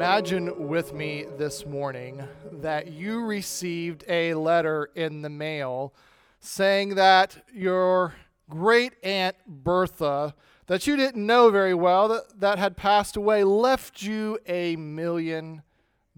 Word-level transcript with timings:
Imagine 0.00 0.66
with 0.66 0.94
me 0.94 1.26
this 1.36 1.66
morning 1.66 2.26
that 2.50 2.90
you 2.90 3.22
received 3.22 4.02
a 4.08 4.32
letter 4.32 4.88
in 4.94 5.20
the 5.20 5.28
mail 5.28 5.92
saying 6.38 6.94
that 6.94 7.44
your 7.52 8.14
great 8.48 8.94
aunt 9.02 9.36
Bertha, 9.46 10.34
that 10.68 10.86
you 10.86 10.96
didn't 10.96 11.26
know 11.26 11.50
very 11.50 11.74
well, 11.74 12.08
that, 12.08 12.40
that 12.40 12.58
had 12.58 12.78
passed 12.78 13.14
away, 13.14 13.44
left 13.44 14.00
you 14.00 14.38
a 14.46 14.74
million 14.74 15.60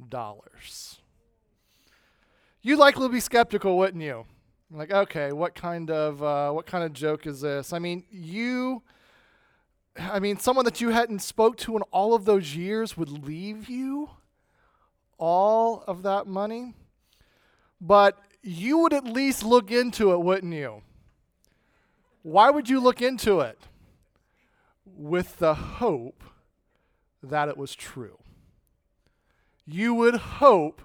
dollars. 0.09 1.01
You'd 2.63 2.79
likely 2.79 3.09
be 3.09 3.19
skeptical, 3.19 3.77
wouldn't 3.77 4.05
you? 4.05 4.27
Like, 4.71 4.93
okay, 4.93 5.33
what 5.33 5.57
kind 5.57 5.91
of 5.91 6.23
uh, 6.23 6.53
what 6.53 6.67
kind 6.67 6.85
of 6.85 6.93
joke 6.93 7.27
is 7.27 7.41
this? 7.41 7.73
I 7.73 7.81
mean, 7.81 8.05
you 8.13 8.85
I 9.99 10.21
mean, 10.21 10.39
someone 10.39 10.65
that 10.65 10.81
you 10.81 10.89
hadn't 10.91 11.21
spoke 11.21 11.57
to 11.59 11.77
in 11.77 11.83
all 11.91 12.15
of 12.15 12.25
those 12.25 12.57
years 12.57 12.97
would 12.97 13.11
leave 13.11 13.69
you 13.69 14.11
all 15.19 15.85
of 15.87 16.03
that 16.03 16.27
money. 16.27 16.75
But 17.81 18.19
you 18.43 18.79
would 18.79 18.93
at 18.93 19.05
least 19.05 19.45
look 19.45 19.71
into 19.71 20.13
it, 20.13 20.21
wouldn't 20.21 20.55
you? 20.55 20.83
Why 22.23 22.51
would 22.51 22.69
you 22.69 22.81
look 22.81 23.03
into 23.03 23.41
it? 23.41 23.59
With 24.85 25.39
the 25.39 25.55
hope 25.55 26.23
that 27.23 27.49
it 27.49 27.57
was 27.57 27.75
true. 27.75 28.19
You 29.67 29.95
would 29.95 30.17
hope 30.17 30.83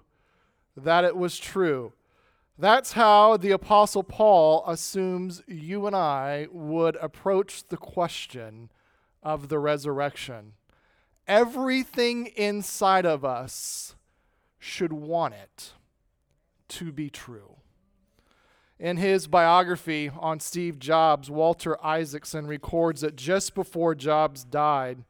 that 0.76 1.04
it 1.04 1.16
was 1.16 1.40
true. 1.40 1.94
That's 2.60 2.94
how 2.94 3.38
the 3.38 3.52
Apostle 3.52 4.04
Paul 4.04 4.64
assumes 4.68 5.44
you 5.48 5.88
and 5.88 5.96
I 5.96 6.48
would 6.52 6.96
approach 6.98 7.68
the 7.68 7.78
question 7.78 8.70
of 9.28 9.50
the 9.50 9.60
resurrection. 9.60 10.54
Everything 11.28 12.28
inside 12.28 13.06
of 13.06 13.26
us 13.26 13.94
should 14.58 14.94
want 14.94 15.34
it 15.34 15.74
to 16.70 16.94
be 16.94 17.10
true. 17.10 17.58
In 18.80 18.96
his 18.96 19.28
biography 19.28 20.10
on 20.18 20.40
Steve 20.40 20.80
Jobs, 20.80 21.30
Walter 21.30 21.84
Isaacson 21.86 22.48
records 22.48 23.02
that 23.02 23.18
just 23.18 23.54
before 23.54 23.96
Jobs 23.96 24.46
died, 24.46 25.04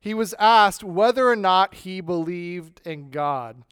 he 0.00 0.14
was 0.14 0.34
asked 0.40 0.82
whether 0.82 1.28
or 1.28 1.36
not 1.36 1.74
he 1.74 2.00
believed 2.00 2.80
in 2.84 3.10
God. 3.10 3.62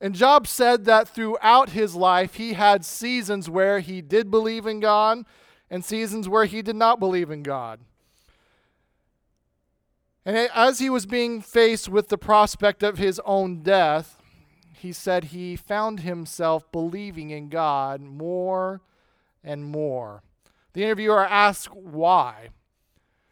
And 0.00 0.14
Jobs 0.14 0.48
said 0.48 0.86
that 0.86 1.06
throughout 1.06 1.70
his 1.70 1.94
life, 1.94 2.36
he 2.36 2.54
had 2.54 2.82
seasons 2.82 3.50
where 3.50 3.80
he 3.80 4.00
did 4.00 4.30
believe 4.30 4.66
in 4.66 4.80
God 4.80 5.26
and 5.68 5.84
seasons 5.84 6.30
where 6.30 6.46
he 6.46 6.62
did 6.62 6.76
not 6.76 6.98
believe 6.98 7.30
in 7.30 7.42
God. 7.42 7.80
And 10.26 10.36
as 10.36 10.78
he 10.78 10.88
was 10.88 11.06
being 11.06 11.40
faced 11.42 11.88
with 11.88 12.08
the 12.08 12.18
prospect 12.18 12.82
of 12.82 12.98
his 12.98 13.20
own 13.26 13.62
death, 13.62 14.22
he 14.72 14.92
said 14.92 15.24
he 15.24 15.56
found 15.56 16.00
himself 16.00 16.70
believing 16.72 17.30
in 17.30 17.48
God 17.48 18.00
more 18.00 18.80
and 19.42 19.64
more. 19.64 20.22
The 20.72 20.82
interviewer 20.82 21.24
asked 21.24 21.74
why. 21.74 22.48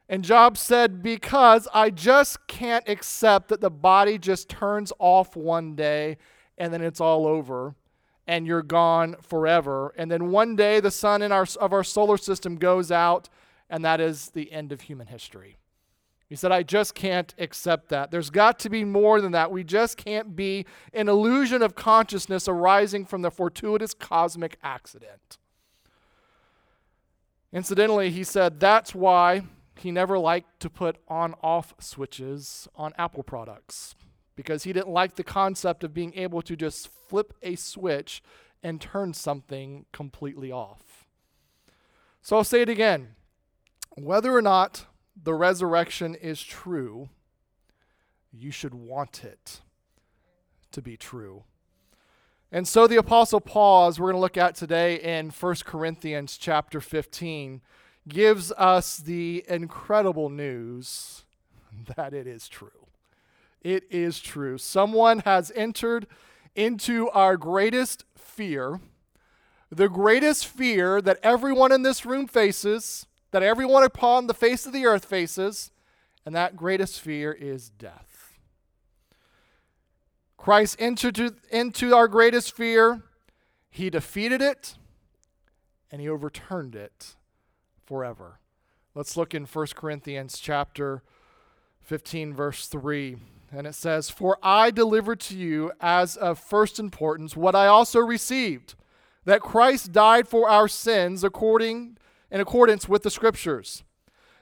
And 0.09 0.25
Job 0.25 0.59
said, 0.59 1.03
Because 1.03 1.67
I 1.73 1.91
just 1.91 2.47
can't 2.47 2.87
accept 2.89 3.49
that 3.49 3.63
the 3.63 3.71
body 3.71 4.19
just 4.19 4.49
turns 4.49 4.93
off 4.99 5.37
one 5.37 5.75
day 5.75 6.19
and 6.59 6.73
then 6.73 6.83
it's 6.83 7.01
all 7.01 7.27
over 7.27 7.75
and 8.27 8.47
you're 8.47 8.63
gone 8.63 9.17
forever. 9.23 9.95
And 9.97 10.11
then 10.11 10.31
one 10.31 10.55
day 10.55 10.81
the 10.81 10.91
sun 10.91 11.23
in 11.23 11.33
our, 11.33 11.47
of 11.59 11.73
our 11.73 11.85
solar 11.85 12.19
system 12.19 12.57
goes 12.57 12.93
out 12.93 13.29
and 13.71 13.85
that 13.85 14.01
is 14.01 14.31
the 14.31 14.53
end 14.53 14.71
of 14.71 14.83
human 14.83 15.07
history. 15.07 15.57
He 16.33 16.37
said, 16.37 16.51
I 16.51 16.63
just 16.63 16.95
can't 16.95 17.35
accept 17.37 17.91
that. 17.91 18.11
There's 18.11 18.31
got 18.31 18.59
to 18.61 18.71
be 18.71 18.85
more 18.85 19.21
than 19.21 19.33
that. 19.33 19.53
We 19.53 19.63
just 19.65 19.99
can't 19.99 20.35
be 20.35 20.65
an 20.95 21.11
illusion 21.11 21.61
of 21.61 21.75
consciousness 21.75 22.49
arising 22.49 23.05
from 23.05 23.21
the 23.21 23.31
fortuitous 23.31 23.93
cosmic 23.93 24.57
accident. 24.63 25.37
Incidentally, 27.53 28.09
he 28.09 28.25
said 28.25 28.61
that's 28.61 28.95
why 28.95 29.43
he 29.77 29.91
never 29.91 30.19
liked 30.19 30.59
to 30.61 30.71
put 30.71 30.97
on 31.07 31.35
off 31.43 31.75
switches 31.79 32.67
on 32.75 32.95
Apple 32.97 33.23
products 33.23 33.95
because 34.35 34.65
he 34.65 34.73
didn't 34.73 34.89
like 34.89 35.17
the 35.17 35.23
concept 35.23 35.85
of 35.85 35.93
being 35.93 36.15
able 36.15 36.41
to 36.41 36.57
just 36.57 36.89
flip 36.89 37.35
a 37.43 37.57
switch 37.57 38.23
and 38.63 38.81
turn 38.81 39.13
something 39.13 39.85
completely 39.93 40.51
off. 40.51 41.05
So 42.23 42.37
I'll 42.37 42.43
say 42.43 42.63
it 42.63 42.71
again. 42.71 43.17
Whether 43.99 44.35
or 44.35 44.41
not 44.41 44.87
the 45.21 45.35
resurrection 45.35 46.15
is 46.15 46.43
true, 46.43 47.09
you 48.33 48.51
should 48.51 48.75
want 48.75 49.25
it 49.25 49.61
to 50.73 50.83
be 50.83 50.97
true. 50.97 51.45
And 52.51 52.69
so 52.69 52.87
the 52.87 52.97
apostle 52.97 53.41
Paul 53.41 53.89
as 53.89 53.99
we're 53.99 54.13
going 54.13 54.17
to 54.17 54.21
look 54.21 54.37
at 54.37 54.55
today 54.55 54.97
in 54.97 55.31
1 55.31 55.55
Corinthians 55.65 56.37
chapter 56.37 56.81
15 56.81 57.63
gives 58.09 58.53
us 58.53 58.99
the 58.99 59.45
incredible 59.49 60.29
news 60.29 61.25
that 61.97 62.13
it 62.13 62.27
is 62.27 62.49
true. 62.49 62.69
It 63.63 63.85
is 63.91 64.21
true. 64.21 64.59
Someone 64.59 65.21
has 65.21 65.53
entered 65.55 66.07
into 66.55 67.09
our 67.11 67.37
greatest 67.37 68.05
fear, 68.17 68.81
the 69.71 69.89
greatest 69.89 70.47
fear 70.47 71.01
that 71.01 71.21
everyone 71.23 71.73
in 71.73 71.83
this 71.83 72.05
room 72.05 72.27
faces, 72.27 73.07
that 73.33 73.43
everyone 73.43 73.83
upon 73.83 74.27
the 74.27 74.35
face 74.35 74.65
of 74.67 74.73
the 74.73 74.87
earth 74.87 75.05
faces, 75.05 75.71
and 76.25 76.35
that 76.35 76.57
greatest 76.57 77.01
fear 77.01 77.33
is 77.33 77.71
death. 77.71 78.39
Christ 80.37 80.77
entered 80.79 81.35
into 81.51 81.95
our 81.95 82.09
greatest 82.09 82.55
fear, 82.55 83.03
he 83.71 83.91
defeated 83.91 84.41
it, 84.41 84.77
and 85.91 86.01
he 86.01 86.09
overturned 86.09 86.75
it 86.75 87.17
forever. 87.85 88.39
Let's 88.95 89.17
look 89.17 89.35
in 89.35 89.47
1 89.47 89.67
Corinthians 89.75 90.39
chapter 90.39 91.03
15 91.81 92.35
verse 92.35 92.67
3. 92.67 93.17
And 93.51 93.67
it 93.67 93.75
says, 93.75 94.09
"For 94.09 94.39
I 94.43 94.71
delivered 94.71 95.21
to 95.21 95.37
you 95.37 95.73
as 95.81 96.17
of 96.17 96.39
first 96.39 96.79
importance 96.79 97.37
what 97.37 97.55
I 97.55 97.67
also 97.67 98.01
received, 98.01 98.75
that 99.25 99.43
Christ 99.43 99.93
died 99.93 100.27
for 100.27 100.49
our 100.49 100.69
sins 100.69 101.23
according 101.23 101.99
in 102.33 102.41
accordance 102.41 102.89
with 102.89 103.03
the 103.03 103.11
scriptures, 103.11 103.85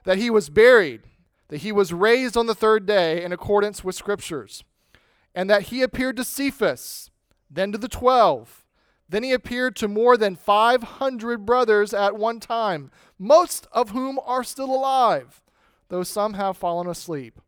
that 0.05 0.17
he 0.17 0.31
was 0.31 0.49
buried, 0.49 1.03
that 1.49 1.59
he 1.59 1.73
was 1.73 1.93
raised 1.93 2.37
on 2.37 2.47
the 2.47 2.55
third 2.55 2.87
day 2.87 3.23
in 3.23 3.33
accordance 3.33 3.83
with 3.83 3.97
scriptures, 3.97 4.63
and 5.35 5.51
that 5.51 5.65
he 5.65 5.83
appeared 5.83 6.17
to 6.17 6.25
Cephas, 6.25 7.11
then 7.51 7.73
to 7.73 7.79
the 7.79 7.89
twelve. 7.89 8.65
Then 9.09 9.25
he 9.25 9.33
appeared 9.33 9.75
to 9.77 9.89
more 9.89 10.17
than 10.17 10.37
500 10.37 11.45
brothers 11.45 11.93
at 11.93 12.17
one 12.17 12.39
time, 12.39 12.93
most 13.19 13.67
of 13.73 13.91
whom 13.91 14.21
are 14.25 14.45
still 14.45 14.73
alive, 14.73 15.43
though 15.89 16.05
some 16.05 16.35
have 16.35 16.57
fallen 16.57 16.87
asleep. 16.87 17.41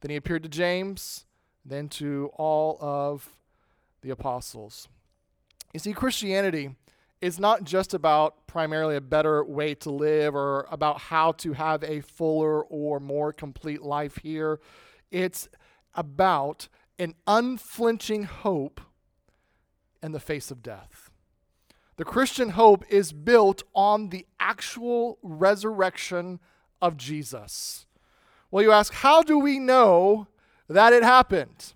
Then 0.00 0.10
he 0.10 0.16
appeared 0.16 0.44
to 0.44 0.48
James, 0.48 1.26
then 1.64 1.88
to 1.88 2.30
all 2.34 2.78
of 2.80 3.36
the 4.02 4.10
apostles. 4.10 4.86
You 5.74 5.80
see, 5.80 5.92
Christianity 5.92 6.76
is 7.20 7.38
not 7.38 7.64
just 7.64 7.92
about 7.92 8.46
primarily 8.46 8.96
a 8.96 9.00
better 9.00 9.44
way 9.44 9.74
to 9.74 9.90
live 9.90 10.34
or 10.34 10.66
about 10.70 10.98
how 10.98 11.32
to 11.32 11.52
have 11.52 11.84
a 11.84 12.00
fuller 12.00 12.62
or 12.62 12.98
more 12.98 13.32
complete 13.32 13.82
life 13.82 14.18
here. 14.22 14.58
It's 15.10 15.48
about 15.94 16.68
an 16.98 17.14
unflinching 17.26 18.24
hope 18.24 18.80
in 20.02 20.12
the 20.12 20.20
face 20.20 20.50
of 20.50 20.62
death. 20.62 21.10
The 21.96 22.04
Christian 22.04 22.50
hope 22.50 22.84
is 22.88 23.12
built 23.12 23.62
on 23.74 24.08
the 24.08 24.26
actual 24.38 25.18
resurrection 25.22 26.40
of 26.80 26.96
Jesus. 26.96 27.84
Well, 28.50 28.64
you 28.64 28.72
ask, 28.72 28.94
how 28.94 29.22
do 29.22 29.38
we 29.38 29.58
know 29.58 30.26
that 30.68 30.94
it 30.94 31.02
happened? 31.02 31.74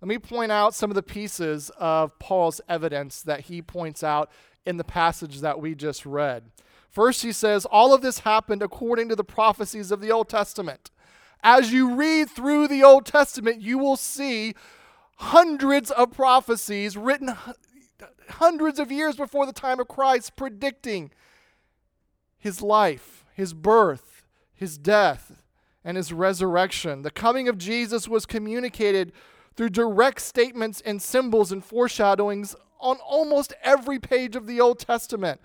Let 0.00 0.08
me 0.08 0.18
point 0.18 0.50
out 0.50 0.74
some 0.74 0.90
of 0.90 0.94
the 0.94 1.02
pieces 1.02 1.70
of 1.76 2.18
Paul's 2.18 2.60
evidence 2.68 3.22
that 3.22 3.42
he 3.42 3.62
points 3.62 4.02
out 4.02 4.30
in 4.64 4.76
the 4.76 4.84
passage 4.84 5.40
that 5.40 5.60
we 5.60 5.74
just 5.74 6.06
read. 6.06 6.44
First, 6.88 7.22
he 7.22 7.32
says, 7.32 7.64
All 7.64 7.94
of 7.94 8.02
this 8.02 8.20
happened 8.20 8.62
according 8.62 9.08
to 9.08 9.16
the 9.16 9.24
prophecies 9.24 9.90
of 9.90 10.00
the 10.00 10.12
Old 10.12 10.28
Testament. 10.28 10.90
As 11.42 11.72
you 11.72 11.94
read 11.94 12.30
through 12.30 12.68
the 12.68 12.84
Old 12.84 13.06
Testament, 13.06 13.60
you 13.60 13.78
will 13.78 13.96
see 13.96 14.54
hundreds 15.16 15.90
of 15.90 16.12
prophecies 16.12 16.96
written 16.96 17.34
hundreds 18.28 18.78
of 18.78 18.92
years 18.92 19.16
before 19.16 19.46
the 19.46 19.52
time 19.52 19.80
of 19.80 19.88
Christ 19.88 20.36
predicting 20.36 21.10
his 22.38 22.60
life, 22.62 23.24
his 23.34 23.54
birth, 23.54 24.26
his 24.52 24.78
death, 24.78 25.42
and 25.84 25.96
his 25.96 26.12
resurrection. 26.12 27.02
The 27.02 27.10
coming 27.10 27.48
of 27.48 27.58
Jesus 27.58 28.08
was 28.08 28.26
communicated 28.26 29.12
through 29.54 29.70
direct 29.70 30.20
statements 30.20 30.80
and 30.84 31.00
symbols 31.00 31.52
and 31.52 31.64
foreshadowings 31.64 32.54
on 32.82 32.98
almost 32.98 33.54
every 33.62 33.98
page 33.98 34.36
of 34.36 34.46
the 34.46 34.60
Old 34.60 34.78
Testament. 34.78 35.40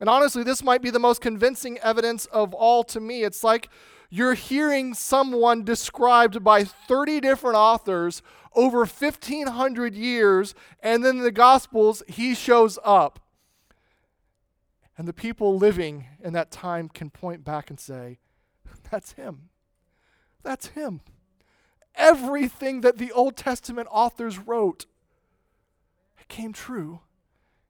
And 0.00 0.08
honestly, 0.08 0.42
this 0.42 0.62
might 0.62 0.82
be 0.82 0.90
the 0.90 0.98
most 0.98 1.20
convincing 1.20 1.78
evidence 1.78 2.26
of 2.26 2.54
all 2.54 2.84
to 2.84 3.00
me. 3.00 3.22
It's 3.22 3.42
like 3.42 3.68
You're 4.10 4.34
hearing 4.34 4.94
someone 4.94 5.64
described 5.64 6.44
by 6.44 6.64
30 6.64 7.20
different 7.20 7.56
authors 7.56 8.20
over 8.54 8.78
1,500 8.80 9.94
years, 9.94 10.54
and 10.80 11.04
then 11.04 11.18
the 11.18 11.32
Gospels, 11.32 12.02
he 12.06 12.34
shows 12.34 12.78
up. 12.84 13.20
And 14.98 15.08
the 15.08 15.14
people 15.14 15.56
living 15.56 16.06
in 16.22 16.34
that 16.34 16.50
time 16.50 16.88
can 16.88 17.08
point 17.08 17.44
back 17.44 17.70
and 17.70 17.80
say, 17.80 18.18
That's 18.90 19.12
him. 19.12 19.48
That's 20.42 20.68
him. 20.68 21.00
Everything 21.94 22.80
that 22.82 22.98
the 22.98 23.12
Old 23.12 23.36
Testament 23.36 23.88
authors 23.90 24.38
wrote 24.38 24.86
came 26.28 26.52
true 26.52 27.00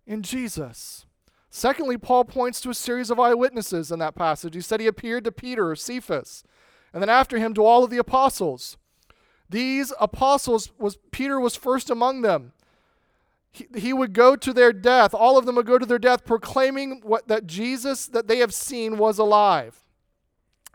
in 0.06 0.22
Jesus. 0.22 1.06
Secondly, 1.50 1.98
Paul 1.98 2.24
points 2.24 2.60
to 2.62 2.70
a 2.70 2.74
series 2.74 3.10
of 3.10 3.20
eyewitnesses 3.20 3.92
in 3.92 3.98
that 3.98 4.14
passage. 4.14 4.54
He 4.54 4.60
said 4.60 4.80
he 4.80 4.86
appeared 4.86 5.24
to 5.24 5.32
Peter 5.32 5.70
or 5.70 5.76
Cephas, 5.76 6.44
and 6.92 7.02
then 7.02 7.10
after 7.10 7.38
him 7.38 7.52
to 7.54 7.64
all 7.64 7.84
of 7.84 7.90
the 7.90 7.98
apostles. 7.98 8.76
These 9.50 9.92
apostles 10.00 10.72
was 10.78 10.96
Peter 11.10 11.38
was 11.38 11.54
first 11.54 11.90
among 11.90 12.22
them. 12.22 12.52
He, 13.50 13.66
he 13.76 13.92
would 13.92 14.14
go 14.14 14.34
to 14.34 14.52
their 14.54 14.72
death. 14.72 15.12
All 15.12 15.36
of 15.36 15.44
them 15.44 15.56
would 15.56 15.66
go 15.66 15.78
to 15.78 15.84
their 15.84 15.98
death 15.98 16.24
proclaiming 16.24 17.02
what 17.04 17.28
that 17.28 17.46
Jesus 17.46 18.06
that 18.06 18.28
they 18.28 18.38
have 18.38 18.54
seen 18.54 18.96
was 18.96 19.18
alive. 19.18 19.78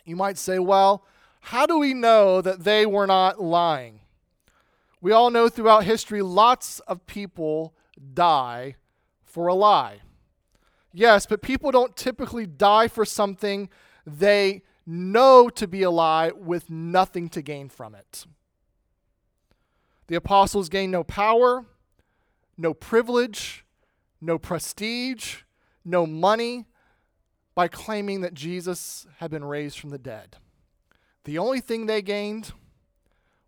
You 0.06 0.15
might 0.15 0.38
say, 0.38 0.59
well, 0.59 1.03
how 1.41 1.65
do 1.65 1.80
we 1.80 1.95
know 1.95 2.39
that 2.41 2.63
they 2.63 2.85
were 2.85 3.07
not 3.07 3.41
lying? 3.41 4.01
We 5.01 5.11
all 5.11 5.29
know 5.29 5.49
throughout 5.49 5.83
history 5.83 6.21
lots 6.21 6.79
of 6.81 7.05
people 7.05 7.75
die 8.13 8.75
for 9.23 9.47
a 9.47 9.53
lie. 9.53 10.01
Yes, 10.94 11.25
but 11.25 11.41
people 11.41 11.71
don't 11.71 11.95
typically 11.95 12.45
die 12.45 12.88
for 12.88 13.05
something 13.05 13.69
they 14.05 14.63
know 14.85 15.49
to 15.49 15.67
be 15.67 15.83
a 15.83 15.91
lie 15.91 16.31
with 16.31 16.69
nothing 16.69 17.29
to 17.29 17.41
gain 17.41 17.69
from 17.69 17.94
it. 17.94 18.25
The 20.07 20.15
apostles 20.15 20.69
gained 20.69 20.94
no 20.94 21.03
power, 21.03 21.65
no 22.57 22.73
privilege, 22.73 23.65
no 24.21 24.39
prestige, 24.39 25.41
no 25.83 26.07
money 26.07 26.65
by 27.53 27.67
claiming 27.67 28.21
that 28.21 28.33
Jesus 28.33 29.05
had 29.17 29.29
been 29.29 29.44
raised 29.44 29.79
from 29.79 29.89
the 29.89 29.97
dead. 29.97 30.38
The 31.25 31.38
only 31.38 31.59
thing 31.59 31.85
they 31.85 32.01
gained 32.01 32.53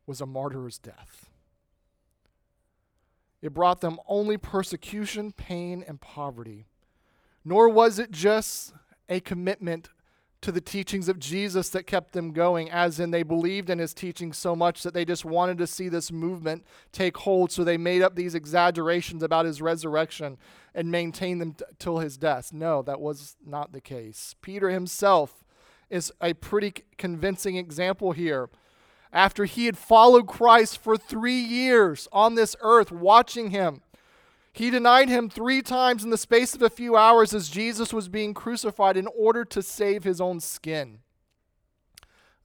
was 0.05 0.19
a 0.19 0.25
martyr's 0.25 0.77
death. 0.77 1.28
It 3.41 3.53
brought 3.53 3.81
them 3.81 3.99
only 4.07 4.37
persecution, 4.37 5.31
pain, 5.31 5.83
and 5.87 6.01
poverty. 6.01 6.65
Nor 7.45 7.69
was 7.69 7.99
it 7.99 8.11
just 8.11 8.73
a 9.07 9.19
commitment 9.19 9.89
to 10.41 10.51
the 10.51 10.61
teachings 10.61 11.09
of 11.09 11.19
Jesus 11.19 11.69
that 11.69 11.85
kept 11.85 12.13
them 12.13 12.31
going, 12.31 12.69
as 12.71 12.99
in 12.99 13.11
they 13.11 13.23
believed 13.23 13.69
in 13.69 13.79
his 13.79 13.93
teaching 13.93 14.31
so 14.31 14.55
much 14.55 14.83
that 14.83 14.93
they 14.93 15.03
just 15.03 15.25
wanted 15.25 15.57
to 15.57 15.67
see 15.67 15.89
this 15.89 16.11
movement 16.11 16.65
take 16.91 17.17
hold. 17.17 17.51
So 17.51 17.63
they 17.63 17.77
made 17.77 18.01
up 18.01 18.15
these 18.15 18.35
exaggerations 18.35 19.21
about 19.21 19.45
his 19.45 19.61
resurrection 19.61 20.37
and 20.73 20.91
maintained 20.91 21.41
them 21.41 21.53
t- 21.53 21.65
till 21.77 21.99
his 21.99 22.17
death. 22.17 22.53
No, 22.53 22.81
that 22.83 23.01
was 23.01 23.35
not 23.45 23.73
the 23.73 23.81
case. 23.81 24.35
Peter 24.41 24.69
himself 24.69 25.43
is 25.89 26.11
a 26.21 26.33
pretty 26.35 26.73
convincing 26.97 27.57
example 27.57 28.13
here 28.13 28.49
after 29.11 29.45
he 29.45 29.65
had 29.65 29.77
followed 29.77 30.27
Christ 30.27 30.77
for 30.77 30.97
three 30.97 31.39
years 31.39 32.07
on 32.11 32.35
this 32.35 32.55
earth, 32.61 32.91
watching 32.91 33.51
him. 33.51 33.81
He 34.51 34.69
denied 34.69 35.09
him 35.09 35.29
three 35.29 35.61
times 35.61 36.03
in 36.03 36.09
the 36.09 36.17
space 36.17 36.53
of 36.53 36.61
a 36.61 36.69
few 36.69 36.95
hours 36.95 37.33
as 37.33 37.49
Jesus 37.49 37.93
was 37.93 38.09
being 38.09 38.33
crucified 38.33 38.97
in 38.97 39.07
order 39.07 39.45
to 39.45 39.61
save 39.61 40.03
his 40.03 40.19
own 40.19 40.39
skin. 40.39 40.99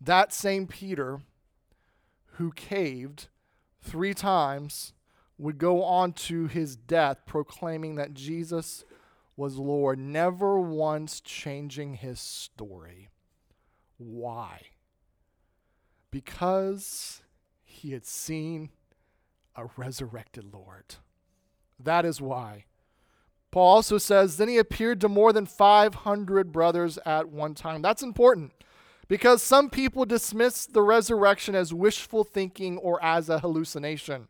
That 0.00 0.32
same 0.32 0.66
Peter 0.66 1.20
who 2.32 2.52
caved 2.52 3.28
three 3.82 4.14
times 4.14 4.92
would 5.38 5.58
go 5.58 5.82
on 5.82 6.12
to 6.12 6.46
his 6.46 6.76
death 6.76 7.26
proclaiming 7.26 7.96
that 7.96 8.14
Jesus 8.14 8.84
was 9.36 9.56
Lord, 9.56 9.98
never 9.98 10.60
once 10.60 11.20
changing 11.20 11.94
his 11.94 12.20
story. 12.20 13.08
Why? 13.96 14.60
Because 16.14 17.22
he 17.64 17.90
had 17.90 18.06
seen 18.06 18.70
a 19.56 19.64
resurrected 19.76 20.44
Lord. 20.52 20.94
That 21.76 22.04
is 22.04 22.20
why. 22.20 22.66
Paul 23.50 23.74
also 23.74 23.98
says, 23.98 24.36
Then 24.36 24.46
he 24.46 24.58
appeared 24.58 25.00
to 25.00 25.08
more 25.08 25.32
than 25.32 25.44
500 25.44 26.52
brothers 26.52 27.00
at 27.04 27.30
one 27.30 27.56
time. 27.56 27.82
That's 27.82 28.04
important 28.04 28.52
because 29.08 29.42
some 29.42 29.68
people 29.70 30.04
dismiss 30.04 30.66
the 30.66 30.82
resurrection 30.82 31.56
as 31.56 31.74
wishful 31.74 32.22
thinking 32.22 32.78
or 32.78 33.02
as 33.02 33.28
a 33.28 33.40
hallucination. 33.40 34.28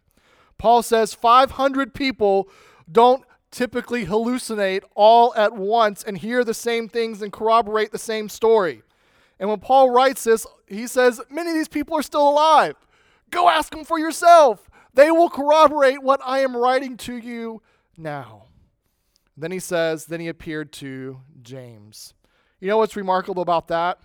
Paul 0.56 0.82
says 0.82 1.12
500 1.12 1.92
people 1.92 2.48
don't 2.90 3.25
typically 3.50 4.06
hallucinate 4.06 4.84
all 4.94 5.34
at 5.36 5.52
once 5.52 6.02
and 6.02 6.16
hear 6.16 6.44
the 6.44 6.54
same 6.54 6.88
things 6.88 7.20
and 7.20 7.31
corroborate 7.31 7.92
the 7.92 7.98
same 7.98 8.31
story. 8.31 8.82
And 9.38 9.50
when 9.50 9.60
Paul 9.60 9.90
writes 9.90 10.25
this, 10.25 10.46
he 10.74 10.86
says, 10.86 11.20
Many 11.30 11.50
of 11.50 11.56
these 11.56 11.68
people 11.68 11.96
are 11.96 12.02
still 12.02 12.28
alive. 12.28 12.76
Go 13.30 13.48
ask 13.48 13.72
them 13.72 13.84
for 13.84 13.98
yourself. 13.98 14.70
They 14.92 15.10
will 15.10 15.28
corroborate 15.28 16.02
what 16.02 16.20
I 16.24 16.40
am 16.40 16.56
writing 16.56 16.96
to 16.98 17.16
you 17.16 17.62
now. 17.96 18.46
Then 19.36 19.50
he 19.50 19.58
says, 19.58 20.06
Then 20.06 20.20
he 20.20 20.28
appeared 20.28 20.72
to 20.74 21.20
James. 21.42 22.14
You 22.60 22.68
know 22.68 22.78
what's 22.78 22.96
remarkable 22.96 23.42
about 23.42 23.68
that? 23.68 23.98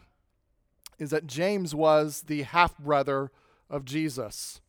Is 0.97 1.11
that 1.11 1.27
James 1.27 1.73
was 1.73 2.23
the 2.23 2.43
half 2.43 2.77
brother 2.77 3.31
of 3.69 3.85
Jesus. 3.85 4.61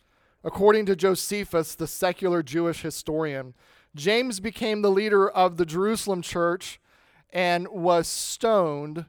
According 0.44 0.87
to 0.87 0.97
Josephus, 0.97 1.75
the 1.75 1.87
secular 1.87 2.43
Jewish 2.43 2.82
historian, 2.82 3.55
James 3.94 4.41
became 4.41 4.82
the 4.82 4.91
leader 4.91 5.29
of 5.29 5.56
the 5.56 5.67
Jerusalem 5.67 6.23
church 6.23 6.81
and 7.32 7.69
was 7.69 8.06
stoned 8.06 9.06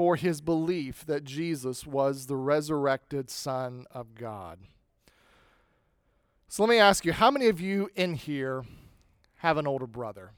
for 0.00 0.16
his 0.16 0.40
belief 0.40 1.04
that 1.04 1.24
Jesus 1.24 1.86
was 1.86 2.24
the 2.24 2.34
resurrected 2.34 3.28
Son 3.28 3.84
of 3.90 4.14
God. 4.14 4.58
So 6.48 6.62
let 6.62 6.70
me 6.70 6.78
ask 6.78 7.04
you 7.04 7.12
how 7.12 7.30
many 7.30 7.48
of 7.48 7.60
you 7.60 7.90
in 7.94 8.14
here 8.14 8.64
have 9.36 9.58
an 9.58 9.66
older 9.66 9.86
brother? 9.86 10.30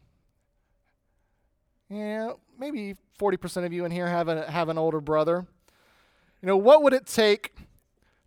Yeah, 1.88 2.32
maybe 2.58 2.96
40% 3.20 3.64
of 3.64 3.72
you 3.72 3.84
in 3.84 3.92
here 3.92 4.08
have, 4.08 4.26
a, 4.26 4.50
have 4.50 4.68
an 4.68 4.78
older 4.78 5.00
brother. 5.00 5.46
You 6.40 6.48
know, 6.48 6.56
what 6.56 6.82
would 6.82 6.92
it 6.92 7.06
take 7.06 7.54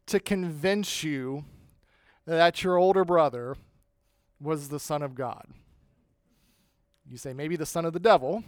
to 0.05 0.21
convince 0.21 1.03
you 1.03 1.43
that 2.25 2.63
your 2.63 2.77
older 2.77 3.03
brother 3.03 3.57
was 4.39 4.69
the 4.69 4.79
Son 4.79 5.01
of 5.01 5.15
God? 5.15 5.47
You 7.11 7.17
say, 7.17 7.33
maybe 7.33 7.57
the 7.57 7.65
Son 7.65 7.83
of 7.83 7.91
the 7.91 7.99
devil 7.99 8.45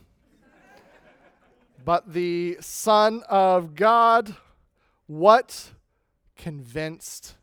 but 1.83 2.13
the 2.13 2.57
Son 2.59 3.23
of 3.29 3.75
God, 3.75 4.35
what 5.05 5.71
convinced 6.35 7.35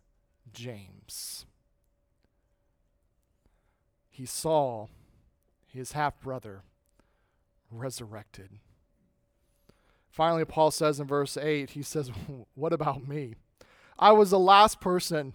James? 0.52 1.46
He 4.10 4.26
saw 4.26 4.86
his 5.66 5.92
half 5.92 6.20
brother 6.20 6.62
resurrected. 7.70 8.50
Finally, 10.10 10.44
Paul 10.44 10.70
says 10.70 11.00
in 11.00 11.06
verse 11.06 11.36
8, 11.36 11.70
he 11.70 11.82
says, 11.82 12.10
What 12.54 12.72
about 12.72 13.08
me? 13.08 13.34
I 13.98 14.12
was 14.12 14.30
the 14.30 14.38
last 14.38 14.80
person 14.80 15.34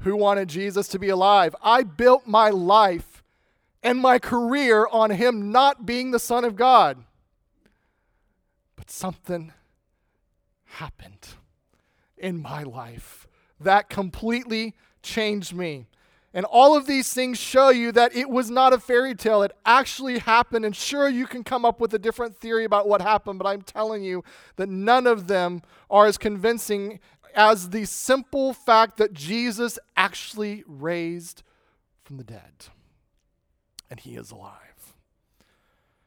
who 0.00 0.16
wanted 0.16 0.48
Jesus 0.48 0.88
to 0.88 0.98
be 0.98 1.08
alive. 1.08 1.54
I 1.62 1.82
built 1.82 2.26
my 2.26 2.50
life 2.50 3.22
and 3.82 3.98
my 3.98 4.18
career 4.18 4.86
on 4.90 5.10
him 5.10 5.50
not 5.50 5.86
being 5.86 6.10
the 6.10 6.18
Son 6.18 6.44
of 6.44 6.56
God. 6.56 7.04
Something 8.92 9.52
happened 10.64 11.28
in 12.18 12.42
my 12.42 12.64
life 12.64 13.28
that 13.60 13.88
completely 13.88 14.74
changed 15.00 15.54
me. 15.54 15.86
And 16.34 16.44
all 16.44 16.76
of 16.76 16.86
these 16.86 17.12
things 17.12 17.38
show 17.38 17.68
you 17.68 17.92
that 17.92 18.16
it 18.16 18.28
was 18.28 18.50
not 18.50 18.72
a 18.72 18.80
fairy 18.80 19.14
tale. 19.14 19.44
It 19.44 19.52
actually 19.64 20.18
happened. 20.18 20.64
And 20.64 20.74
sure, 20.74 21.08
you 21.08 21.28
can 21.28 21.44
come 21.44 21.64
up 21.64 21.80
with 21.80 21.94
a 21.94 22.00
different 22.00 22.36
theory 22.36 22.64
about 22.64 22.88
what 22.88 23.00
happened, 23.00 23.38
but 23.38 23.46
I'm 23.46 23.62
telling 23.62 24.02
you 24.02 24.24
that 24.56 24.68
none 24.68 25.06
of 25.06 25.28
them 25.28 25.62
are 25.88 26.06
as 26.06 26.18
convincing 26.18 26.98
as 27.36 27.70
the 27.70 27.84
simple 27.84 28.52
fact 28.52 28.96
that 28.96 29.12
Jesus 29.12 29.78
actually 29.96 30.64
raised 30.66 31.44
from 32.02 32.16
the 32.16 32.24
dead. 32.24 32.66
And 33.88 34.00
he 34.00 34.16
is 34.16 34.32
alive. 34.32 34.94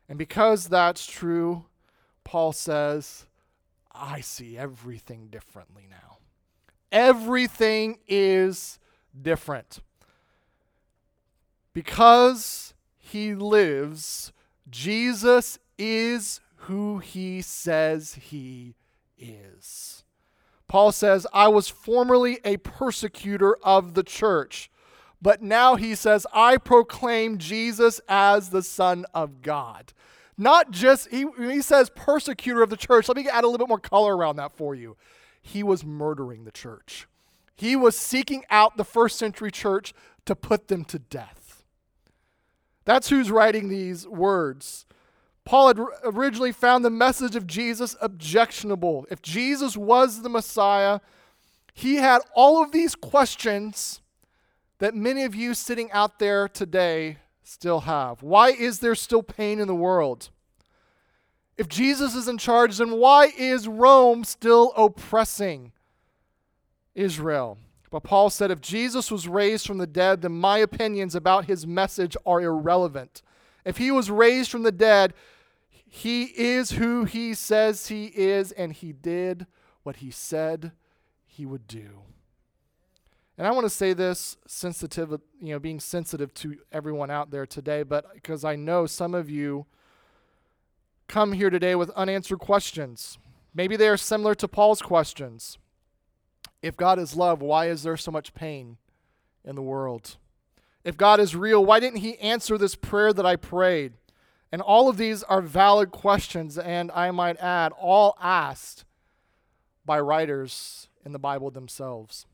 And 0.10 0.18
because 0.18 0.68
that's 0.68 1.06
true, 1.06 1.64
Paul 2.24 2.52
says, 2.52 3.26
I 3.92 4.22
see 4.22 4.58
everything 4.58 5.28
differently 5.28 5.88
now. 5.90 6.18
Everything 6.92 8.00
is 8.08 8.80
different. 9.20 9.80
Because 11.74 12.74
he 12.98 13.34
lives, 13.34 14.32
Jesus 14.70 15.60
is 15.78 16.40
who 16.56 17.00
he 17.00 17.42
says 17.42 18.16
he 18.16 18.76
is. 19.18 20.04
Paul 20.68 20.92
says, 20.92 21.28
I 21.34 21.50
was 21.50 21.68
formerly 21.68 22.40
a 22.44 22.58
persecutor 22.58 23.58
of 23.64 23.94
the 23.94 24.04
church, 24.04 24.72
but 25.22 25.42
now 25.42 25.76
he 25.76 25.94
says, 25.96 26.26
I 26.34 26.58
proclaim 26.58 27.38
Jesus 27.38 28.02
as 28.08 28.50
the 28.50 28.64
Son 28.64 29.06
of 29.14 29.42
God. 29.42 29.94
Not 30.38 30.72
just, 30.72 31.10
he, 31.10 31.26
he 31.38 31.62
says 31.62 31.92
persecutor 31.96 32.62
of 32.62 32.70
the 32.70 32.78
church. 32.78 33.08
Let 33.08 33.18
me 33.18 33.28
add 33.30 33.44
a 33.44 33.48
little 33.48 33.66
bit 33.66 33.70
more 33.70 33.80
color 33.80 34.16
around 34.16 34.38
that 34.38 34.52
for 34.52 34.74
you. 34.74 34.98
He 35.42 35.62
was 35.62 35.84
murdering 35.84 36.46
the 36.46 36.52
church, 36.52 37.08
he 37.56 37.76
was 37.76 37.98
seeking 37.98 38.44
out 38.50 38.78
the 38.78 38.86
first 38.86 39.18
century 39.18 39.52
church 39.52 39.94
to 40.26 40.36
put 40.36 40.68
them 40.68 40.86
to 40.86 41.00
death. 41.00 41.64
That's 42.86 43.10
who's 43.10 43.32
writing 43.32 43.70
these 43.70 44.08
words. 44.08 44.86
Paul 45.46 45.68
had 45.68 45.80
originally 46.04 46.54
found 46.54 46.86
the 46.86 46.90
message 46.90 47.36
of 47.36 47.46
Jesus 47.46 47.96
objectionable. 48.02 49.06
If 49.12 49.22
Jesus 49.22 49.76
was 49.76 50.22
the 50.22 50.30
Messiah, 50.30 51.02
he 51.74 51.96
had 51.96 52.22
all 52.34 52.64
of 52.64 52.72
these 52.72 52.96
questions 52.96 54.02
that 54.80 54.96
many 54.96 55.24
of 55.24 55.36
you 55.36 55.54
sitting 55.54 55.92
out 55.92 56.20
there 56.20 56.48
today 56.48 57.18
still 57.44 57.82
have. 57.82 58.24
Why 58.24 58.50
is 58.50 58.80
there 58.80 58.96
still 58.96 59.24
pain 59.24 59.60
in 59.60 59.68
the 59.68 59.76
world? 59.76 60.30
If 61.58 61.68
Jesus 61.68 62.16
is 62.16 62.28
in 62.28 62.38
charge, 62.38 62.78
then 62.78 62.98
why 62.98 63.32
is 63.38 63.68
Rome 63.68 64.24
still 64.24 64.74
oppressing 64.76 65.72
Israel? 66.96 67.58
But 67.92 68.04
Paul 68.04 68.32
said 68.32 68.50
if 68.50 68.60
Jesus 68.60 69.12
was 69.12 69.28
raised 69.28 69.68
from 69.68 69.78
the 69.78 69.86
dead, 69.86 70.24
then 70.24 70.32
my 70.32 70.58
opinions 70.58 71.14
about 71.14 71.46
his 71.46 71.68
message 71.68 72.18
are 72.26 72.42
irrelevant. 72.42 73.22
If 73.66 73.78
he 73.78 73.92
was 73.92 74.10
raised 74.10 74.50
from 74.50 74.64
the 74.64 74.72
dead, 74.72 75.14
he 75.70 76.24
is 76.24 76.72
who 76.72 77.06
he 77.06 77.36
says 77.36 77.88
he 77.88 78.06
is, 78.06 78.52
and 78.52 78.74
he 78.74 78.94
did 78.94 79.46
what 79.84 79.98
he 79.98 80.10
said 80.10 80.72
he 81.24 81.46
would 81.46 81.68
do. 81.68 82.02
And 83.38 83.48
I 83.48 83.52
want 83.52 83.66
to 83.66 83.70
say 83.70 83.94
this 83.94 84.38
sensitive, 84.46 85.10
you 85.42 85.54
know, 85.54 85.60
being 85.60 85.80
sensitive 85.80 86.34
to 86.36 86.58
everyone 86.72 87.10
out 87.10 87.32
there 87.32 87.46
today, 87.48 87.84
but 87.84 88.14
because 88.14 88.46
I 88.46 88.56
know 88.56 88.86
some 88.86 89.16
of 89.16 89.30
you 89.30 89.66
come 91.08 91.34
here 91.34 91.50
today 91.50 91.76
with 91.76 91.90
unanswered 91.92 92.40
questions. 92.40 93.18
Maybe 93.54 93.76
they 93.76 93.88
are 93.88 93.98
similar 93.98 94.36
to 94.36 94.48
Paul's 94.48 94.82
questions. 94.82 95.58
If 96.62 96.78
God 96.78 97.00
is 97.00 97.16
love, 97.16 97.42
why 97.42 97.70
is 97.70 97.84
there 97.84 97.98
so 97.98 98.12
much 98.12 98.34
pain 98.34 98.78
in 99.44 99.56
the 99.56 99.62
world? 99.62 100.18
If 100.84 100.98
God 100.98 101.20
is 101.20 101.36
real, 101.36 101.64
why 101.64 101.80
didn't 101.80 102.00
He 102.00 102.18
answer 102.20 102.58
this 102.58 102.76
prayer 102.76 103.14
that 103.14 103.26
I 103.26 103.36
prayed? 103.36 103.94
And 104.52 104.62
all 104.62 104.88
of 104.90 104.98
these 104.98 105.24
are 105.24 105.42
valid 105.42 105.92
questions, 105.92 106.58
and 106.58 106.92
I 106.92 107.10
might 107.12 107.38
add, 107.40 107.72
all 107.80 108.16
asked 108.22 108.86
by 109.86 110.00
writers 110.00 110.88
in 111.04 111.12
the 111.12 111.20
Bible 111.20 111.50
themselves. 111.50 112.26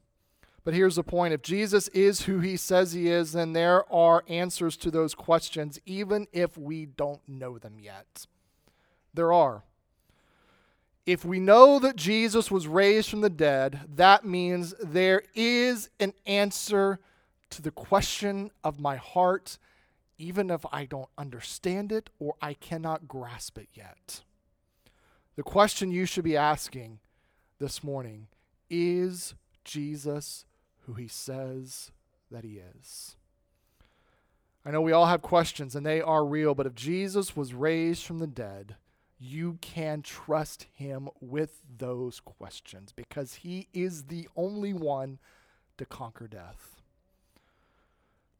But 0.69 0.75
here's 0.75 0.97
the 0.97 1.03
point 1.03 1.33
if 1.33 1.41
Jesus 1.41 1.87
is 1.87 2.21
who 2.21 2.41
he 2.41 2.55
says 2.55 2.93
he 2.93 3.09
is, 3.09 3.31
then 3.31 3.53
there 3.53 3.91
are 3.91 4.23
answers 4.27 4.77
to 4.77 4.91
those 4.91 5.15
questions, 5.15 5.79
even 5.83 6.27
if 6.31 6.59
we 6.59 6.85
don't 6.85 7.27
know 7.27 7.57
them 7.57 7.79
yet. 7.79 8.27
There 9.11 9.33
are. 9.33 9.63
If 11.07 11.25
we 11.25 11.39
know 11.39 11.79
that 11.79 11.95
Jesus 11.95 12.51
was 12.51 12.67
raised 12.67 13.09
from 13.09 13.21
the 13.21 13.31
dead, 13.31 13.79
that 13.95 14.25
means 14.25 14.75
there 14.79 15.23
is 15.33 15.89
an 15.99 16.13
answer 16.27 16.99
to 17.49 17.63
the 17.63 17.71
question 17.71 18.51
of 18.63 18.79
my 18.79 18.97
heart 18.97 19.57
even 20.19 20.51
if 20.51 20.63
I 20.71 20.85
don't 20.85 21.09
understand 21.17 21.91
it 21.91 22.11
or 22.19 22.35
I 22.43 22.53
cannot 22.53 23.07
grasp 23.07 23.57
it 23.57 23.69
yet. 23.73 24.21
The 25.35 25.41
question 25.41 25.89
you 25.89 26.05
should 26.05 26.25
be 26.25 26.37
asking 26.37 26.99
this 27.57 27.83
morning 27.83 28.27
is 28.69 29.33
Jesus 29.63 30.45
who 30.89 30.95
he 30.95 31.07
says 31.07 31.91
that 32.31 32.43
he 32.43 32.59
is? 32.75 33.15
I 34.65 34.71
know 34.71 34.81
we 34.81 34.91
all 34.91 35.05
have 35.05 35.21
questions 35.21 35.75
and 35.75 35.85
they 35.85 36.01
are 36.01 36.25
real, 36.25 36.55
but 36.55 36.65
if 36.65 36.73
Jesus 36.73 37.35
was 37.35 37.53
raised 37.53 38.03
from 38.03 38.17
the 38.17 38.27
dead, 38.27 38.75
you 39.19 39.59
can 39.61 40.01
trust 40.01 40.65
him 40.73 41.09
with 41.21 41.61
those 41.77 42.19
questions 42.19 42.91
because 42.91 43.35
he 43.35 43.67
is 43.71 44.05
the 44.05 44.27
only 44.35 44.73
one 44.73 45.19
to 45.77 45.85
conquer 45.85 46.27
death. 46.27 46.81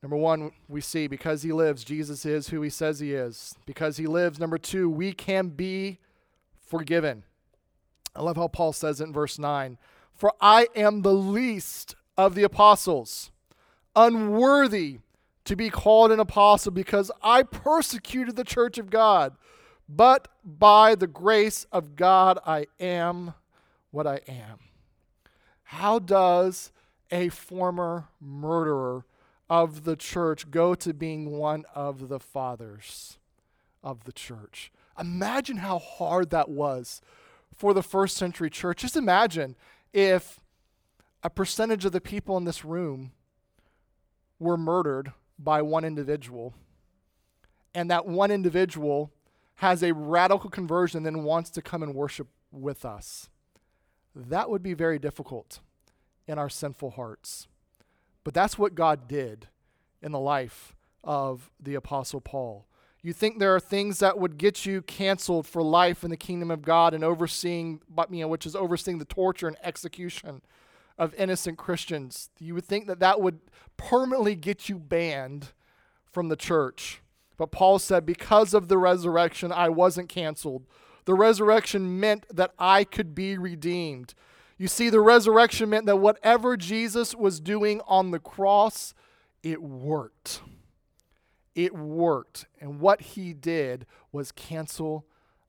Number 0.01 0.17
one, 0.17 0.51
we 0.67 0.81
see 0.81 1.07
because 1.07 1.43
he 1.43 1.51
lives, 1.51 1.83
Jesus 1.83 2.25
is 2.25 2.49
who 2.49 2.61
he 2.61 2.69
says 2.69 2.99
he 2.99 3.13
is. 3.13 3.55
Because 3.65 3.97
he 3.97 4.07
lives, 4.07 4.39
number 4.39 4.57
two, 4.57 4.89
we 4.89 5.11
can 5.11 5.49
be 5.49 5.99
forgiven. 6.65 7.23
I 8.15 8.23
love 8.23 8.37
how 8.37 8.47
Paul 8.47 8.73
says 8.73 9.01
it 9.01 9.05
in 9.05 9.13
verse 9.13 9.37
9 9.37 9.77
For 10.15 10.33
I 10.41 10.67
am 10.75 11.01
the 11.01 11.13
least 11.13 11.95
of 12.25 12.35
the 12.35 12.43
apostles, 12.43 13.31
unworthy 13.95 14.99
to 15.45 15.55
be 15.55 15.69
called 15.69 16.11
an 16.11 16.19
apostle 16.19 16.71
because 16.71 17.11
I 17.23 17.43
persecuted 17.43 18.35
the 18.35 18.43
church 18.43 18.77
of 18.77 18.89
God. 18.89 19.35
But 19.87 20.27
by 20.43 20.95
the 20.95 21.07
grace 21.07 21.65
of 21.71 21.95
God, 21.95 22.37
I 22.45 22.67
am 22.79 23.33
what 23.91 24.05
I 24.05 24.19
am. 24.27 24.59
How 25.63 25.99
does 25.99 26.71
a 27.11 27.29
former 27.29 28.09
murderer 28.19 29.05
of 29.49 29.83
the 29.83 29.95
church 29.95 30.51
go 30.51 30.75
to 30.75 30.93
being 30.93 31.31
one 31.31 31.65
of 31.73 32.07
the 32.07 32.19
fathers 32.19 33.17
of 33.83 34.03
the 34.03 34.11
church. 34.11 34.71
Imagine 34.99 35.57
how 35.57 35.79
hard 35.79 36.29
that 36.29 36.49
was 36.49 37.01
for 37.55 37.73
the 37.73 37.81
first 37.81 38.15
century 38.15 38.49
church. 38.49 38.81
Just 38.81 38.95
imagine 38.95 39.55
if 39.93 40.39
a 41.23 41.29
percentage 41.29 41.85
of 41.85 41.91
the 41.91 42.01
people 42.01 42.37
in 42.37 42.45
this 42.45 42.63
room 42.63 43.11
were 44.39 44.57
murdered 44.57 45.11
by 45.37 45.61
one 45.61 45.83
individual, 45.83 46.53
and 47.73 47.91
that 47.91 48.05
one 48.05 48.31
individual 48.31 49.11
has 49.55 49.83
a 49.83 49.93
radical 49.93 50.49
conversion 50.49 50.97
and 50.97 51.05
then 51.05 51.23
wants 51.23 51.49
to 51.49 51.61
come 51.61 51.83
and 51.83 51.93
worship 51.93 52.27
with 52.51 52.85
us. 52.85 53.29
That 54.15 54.49
would 54.49 54.63
be 54.63 54.73
very 54.73 54.99
difficult 54.99 55.59
in 56.27 56.37
our 56.37 56.49
sinful 56.49 56.91
hearts. 56.91 57.47
But 58.23 58.33
that's 58.33 58.57
what 58.57 58.75
God 58.75 59.07
did 59.07 59.47
in 60.01 60.11
the 60.11 60.19
life 60.19 60.75
of 61.03 61.51
the 61.59 61.75
Apostle 61.75 62.21
Paul. 62.21 62.65
You 63.01 63.13
think 63.13 63.39
there 63.39 63.55
are 63.55 63.61
things 63.61 63.99
that 63.99 64.17
would 64.19 64.37
get 64.37 64.65
you 64.65 64.81
canceled 64.81 65.47
for 65.47 65.63
life 65.63 66.03
in 66.03 66.09
the 66.09 66.17
kingdom 66.17 66.51
of 66.51 66.61
God 66.61 66.93
and 66.93 67.03
overseeing, 67.03 67.81
you 68.11 68.21
know, 68.21 68.27
which 68.27 68.45
is 68.45 68.55
overseeing 68.55 68.97
the 68.97 69.05
torture 69.05 69.47
and 69.47 69.57
execution 69.63 70.41
of 70.99 71.15
innocent 71.15 71.57
Christians. 71.57 72.29
You 72.37 72.53
would 72.53 72.65
think 72.65 72.85
that 72.87 72.99
that 72.99 73.21
would 73.21 73.39
permanently 73.77 74.35
get 74.35 74.69
you 74.69 74.77
banned 74.77 75.53
from 76.11 76.27
the 76.27 76.35
church. 76.35 77.01
But 77.37 77.51
Paul 77.51 77.79
said, 77.79 78.05
because 78.05 78.53
of 78.53 78.67
the 78.67 78.77
resurrection, 78.77 79.51
I 79.51 79.69
wasn't 79.69 80.09
canceled. 80.09 80.67
The 81.05 81.13
resurrection 81.13 81.99
meant 81.99 82.25
that 82.35 82.51
I 82.59 82.83
could 82.83 83.15
be 83.15 83.37
redeemed. 83.37 84.13
You 84.57 84.67
see, 84.67 84.89
the 84.89 84.99
resurrection 84.99 85.69
meant 85.69 85.85
that 85.85 85.95
whatever 85.95 86.57
Jesus 86.57 87.15
was 87.15 87.39
doing 87.39 87.79
on 87.87 88.11
the 88.11 88.19
cross, 88.19 88.93
it 89.41 89.63
worked. 89.63 90.41
It 91.55 91.73
worked. 91.73 92.45
And 92.59 92.81
what 92.81 92.99
he 93.01 93.31
did 93.31 93.85
was 94.11 94.33
cancel 94.33 95.05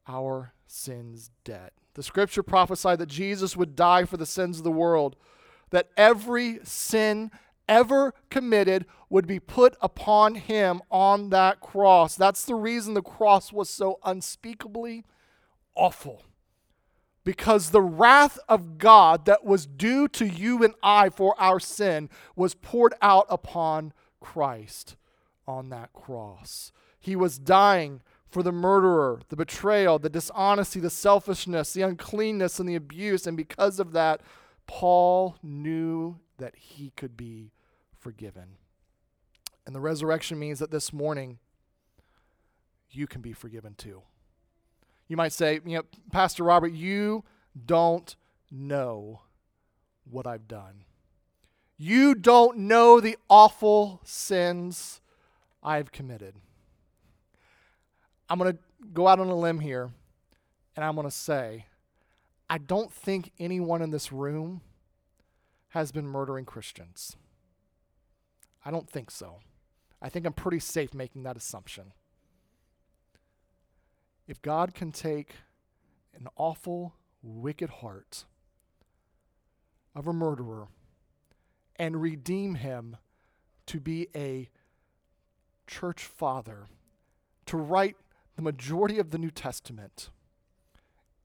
our 0.07 0.52
sins' 0.69 1.33
debt. 1.42 1.73
The 1.95 2.04
scripture 2.04 2.45
prophesied 2.45 3.00
that 3.00 3.09
Jesus 3.09 3.57
would 3.57 3.75
die 3.75 4.04
for 4.04 4.16
the 4.16 4.26
sins 4.26 4.59
of 4.59 4.64
the 4.64 4.71
world, 4.71 5.16
that 5.71 5.89
every 5.97 6.61
sin 6.65 7.31
ever 7.69 8.15
committed 8.31 8.85
would 9.09 9.27
be 9.27 9.41
put 9.41 9.77
upon 9.81 10.35
him 10.35 10.83
on 10.91 11.31
that 11.31 11.61
cross. 11.61 12.17
That's 12.17 12.45
the 12.45 12.55
reason 12.55 12.95
the 12.95 13.03
cross 13.03 13.53
was 13.53 13.71
so 13.71 13.99
unspeakably 14.05 15.05
awful 15.75 16.25
because 17.25 17.71
the 17.71 17.83
wrath 17.83 18.39
of 18.49 18.79
God 18.79 19.25
that 19.27 19.45
was 19.45 19.67
due 19.67 20.09
to 20.09 20.27
you 20.27 20.62
and 20.65 20.75
I 20.83 21.11
for 21.11 21.35
our 21.41 21.61
sin 21.61 22.09
was 22.35 22.55
poured 22.55 22.95
out 23.03 23.27
upon 23.29 23.93
Christ 24.21 24.97
on 25.47 25.69
that 25.71 25.93
cross. 25.93 26.73
He 26.99 27.17
was 27.17 27.39
dying 27.39 28.03
for 28.29 28.43
the 28.43 28.53
murderer, 28.53 29.21
the 29.29 29.37
betrayal, 29.37 29.99
the 29.99 30.09
dishonesty, 30.09 30.81
the 30.81 30.91
selfishness, 30.91 31.73
the 31.73 31.83
uncleanness, 31.83 32.61
and 32.61 32.69
the 32.69 32.77
abuse. 32.77 33.27
And 33.27 33.37
because 33.37 33.81
of 33.81 33.93
that, 33.93 34.21
Paul 34.71 35.35
knew 35.43 36.21
that 36.39 36.55
he 36.55 36.93
could 36.97 37.17
be 37.17 37.50
forgiven. 37.99 38.57
And 39.67 39.75
the 39.75 39.81
resurrection 39.81 40.39
means 40.39 40.61
that 40.61 40.71
this 40.71 40.93
morning, 40.93 41.41
you 42.89 43.09
can 43.09 43.21
be 43.21 43.33
forgiven 43.33 43.75
too. 43.75 44.03
You 45.09 45.17
might 45.17 45.33
say, 45.33 45.55
you 45.67 45.79
know, 45.79 45.83
Pastor 46.12 46.45
Robert, 46.45 46.73
you 46.73 47.25
don't 47.67 48.15
know 48.49 49.23
what 50.09 50.25
I've 50.25 50.47
done. 50.47 50.85
You 51.77 52.15
don't 52.15 52.57
know 52.59 53.00
the 53.00 53.17
awful 53.29 54.00
sins 54.05 55.00
I've 55.65 55.91
committed. 55.91 56.37
I'm 58.29 58.39
going 58.39 58.53
to 58.53 58.59
go 58.95 59.09
out 59.09 59.19
on 59.19 59.27
a 59.27 59.35
limb 59.35 59.59
here 59.59 59.91
and 60.77 60.85
I'm 60.85 60.95
going 60.95 61.09
to 61.09 61.11
say, 61.11 61.67
I 62.50 62.59
don't 62.59 62.92
think 62.92 63.30
anyone 63.38 63.80
in 63.80 63.90
this 63.90 64.11
room 64.11 64.61
has 65.69 65.92
been 65.92 66.09
murdering 66.09 66.45
Christians. 66.45 67.16
I 68.64 68.73
don't 68.73 68.90
think 68.90 69.09
so. 69.12 69.38
I 70.02 70.09
think 70.09 70.26
I'm 70.26 70.33
pretty 70.33 70.59
safe 70.59 70.92
making 70.92 71.23
that 71.23 71.37
assumption. 71.37 71.92
If 74.26 74.42
God 74.42 74.75
can 74.75 74.90
take 74.90 75.35
an 76.12 76.26
awful, 76.37 76.95
wicked 77.23 77.71
heart 77.71 78.25
of 79.95 80.09
a 80.09 80.12
murderer 80.12 80.66
and 81.76 82.02
redeem 82.02 82.57
him 82.57 82.97
to 83.66 83.78
be 83.78 84.09
a 84.12 84.49
church 85.69 86.02
father, 86.02 86.66
to 87.47 87.57
write 87.57 87.95
the 88.35 88.42
majority 88.42 88.99
of 88.99 89.12
the 89.12 89.19
New 89.19 89.30
Testament, 89.30 90.11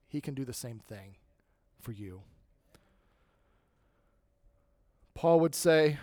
he 0.06 0.20
can 0.20 0.34
do 0.34 0.44
the 0.44 0.52
same 0.52 0.78
thing 0.78 1.16
for 1.80 1.92
you. 1.92 2.22
Paul 5.14 5.40
would 5.40 5.54
say, 5.54 5.98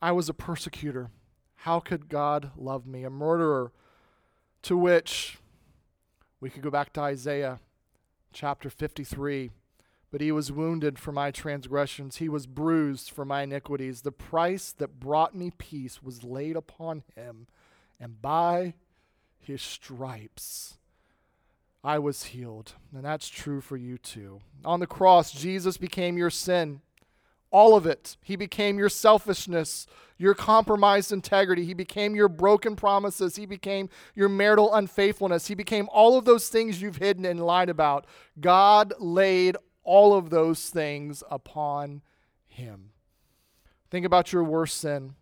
I 0.00 0.12
was 0.12 0.28
a 0.28 0.34
persecutor. 0.34 1.10
How 1.56 1.80
could 1.80 2.08
God 2.08 2.52
love 2.56 2.86
me? 2.86 3.04
A 3.04 3.10
murderer. 3.10 3.72
To 4.62 4.76
which 4.76 5.38
we 6.40 6.50
could 6.50 6.62
go 6.62 6.70
back 6.70 6.92
to 6.94 7.00
Isaiah 7.00 7.60
chapter 8.32 8.70
53. 8.70 9.50
But 10.10 10.20
he 10.22 10.32
was 10.32 10.50
wounded 10.50 10.98
for 10.98 11.12
my 11.12 11.30
transgressions, 11.30 12.16
he 12.16 12.30
was 12.30 12.46
bruised 12.46 13.10
for 13.10 13.26
my 13.26 13.42
iniquities. 13.42 14.00
The 14.00 14.12
price 14.12 14.72
that 14.78 14.98
brought 14.98 15.34
me 15.34 15.52
peace 15.58 16.02
was 16.02 16.24
laid 16.24 16.56
upon 16.56 17.02
him, 17.14 17.46
and 18.00 18.22
by 18.22 18.72
his 19.38 19.60
stripes 19.60 20.77
I 21.82 21.98
was 21.98 22.24
healed. 22.24 22.74
And 22.94 23.04
that's 23.04 23.28
true 23.28 23.60
for 23.60 23.76
you 23.76 23.98
too. 23.98 24.40
On 24.64 24.80
the 24.80 24.86
cross, 24.86 25.32
Jesus 25.32 25.76
became 25.76 26.18
your 26.18 26.30
sin. 26.30 26.80
All 27.50 27.76
of 27.76 27.86
it. 27.86 28.16
He 28.22 28.36
became 28.36 28.78
your 28.78 28.90
selfishness, 28.90 29.86
your 30.18 30.34
compromised 30.34 31.12
integrity. 31.12 31.64
He 31.64 31.72
became 31.72 32.14
your 32.14 32.28
broken 32.28 32.76
promises. 32.76 33.36
He 33.36 33.46
became 33.46 33.88
your 34.14 34.28
marital 34.28 34.74
unfaithfulness. 34.74 35.46
He 35.46 35.54
became 35.54 35.88
all 35.90 36.18
of 36.18 36.26
those 36.26 36.48
things 36.48 36.82
you've 36.82 36.96
hidden 36.96 37.24
and 37.24 37.40
lied 37.40 37.70
about. 37.70 38.06
God 38.38 38.92
laid 38.98 39.56
all 39.82 40.14
of 40.14 40.28
those 40.28 40.68
things 40.68 41.22
upon 41.30 42.02
him. 42.46 42.90
Think 43.90 44.04
about 44.04 44.32
your 44.32 44.44
worst 44.44 44.78
sin. 44.78 45.14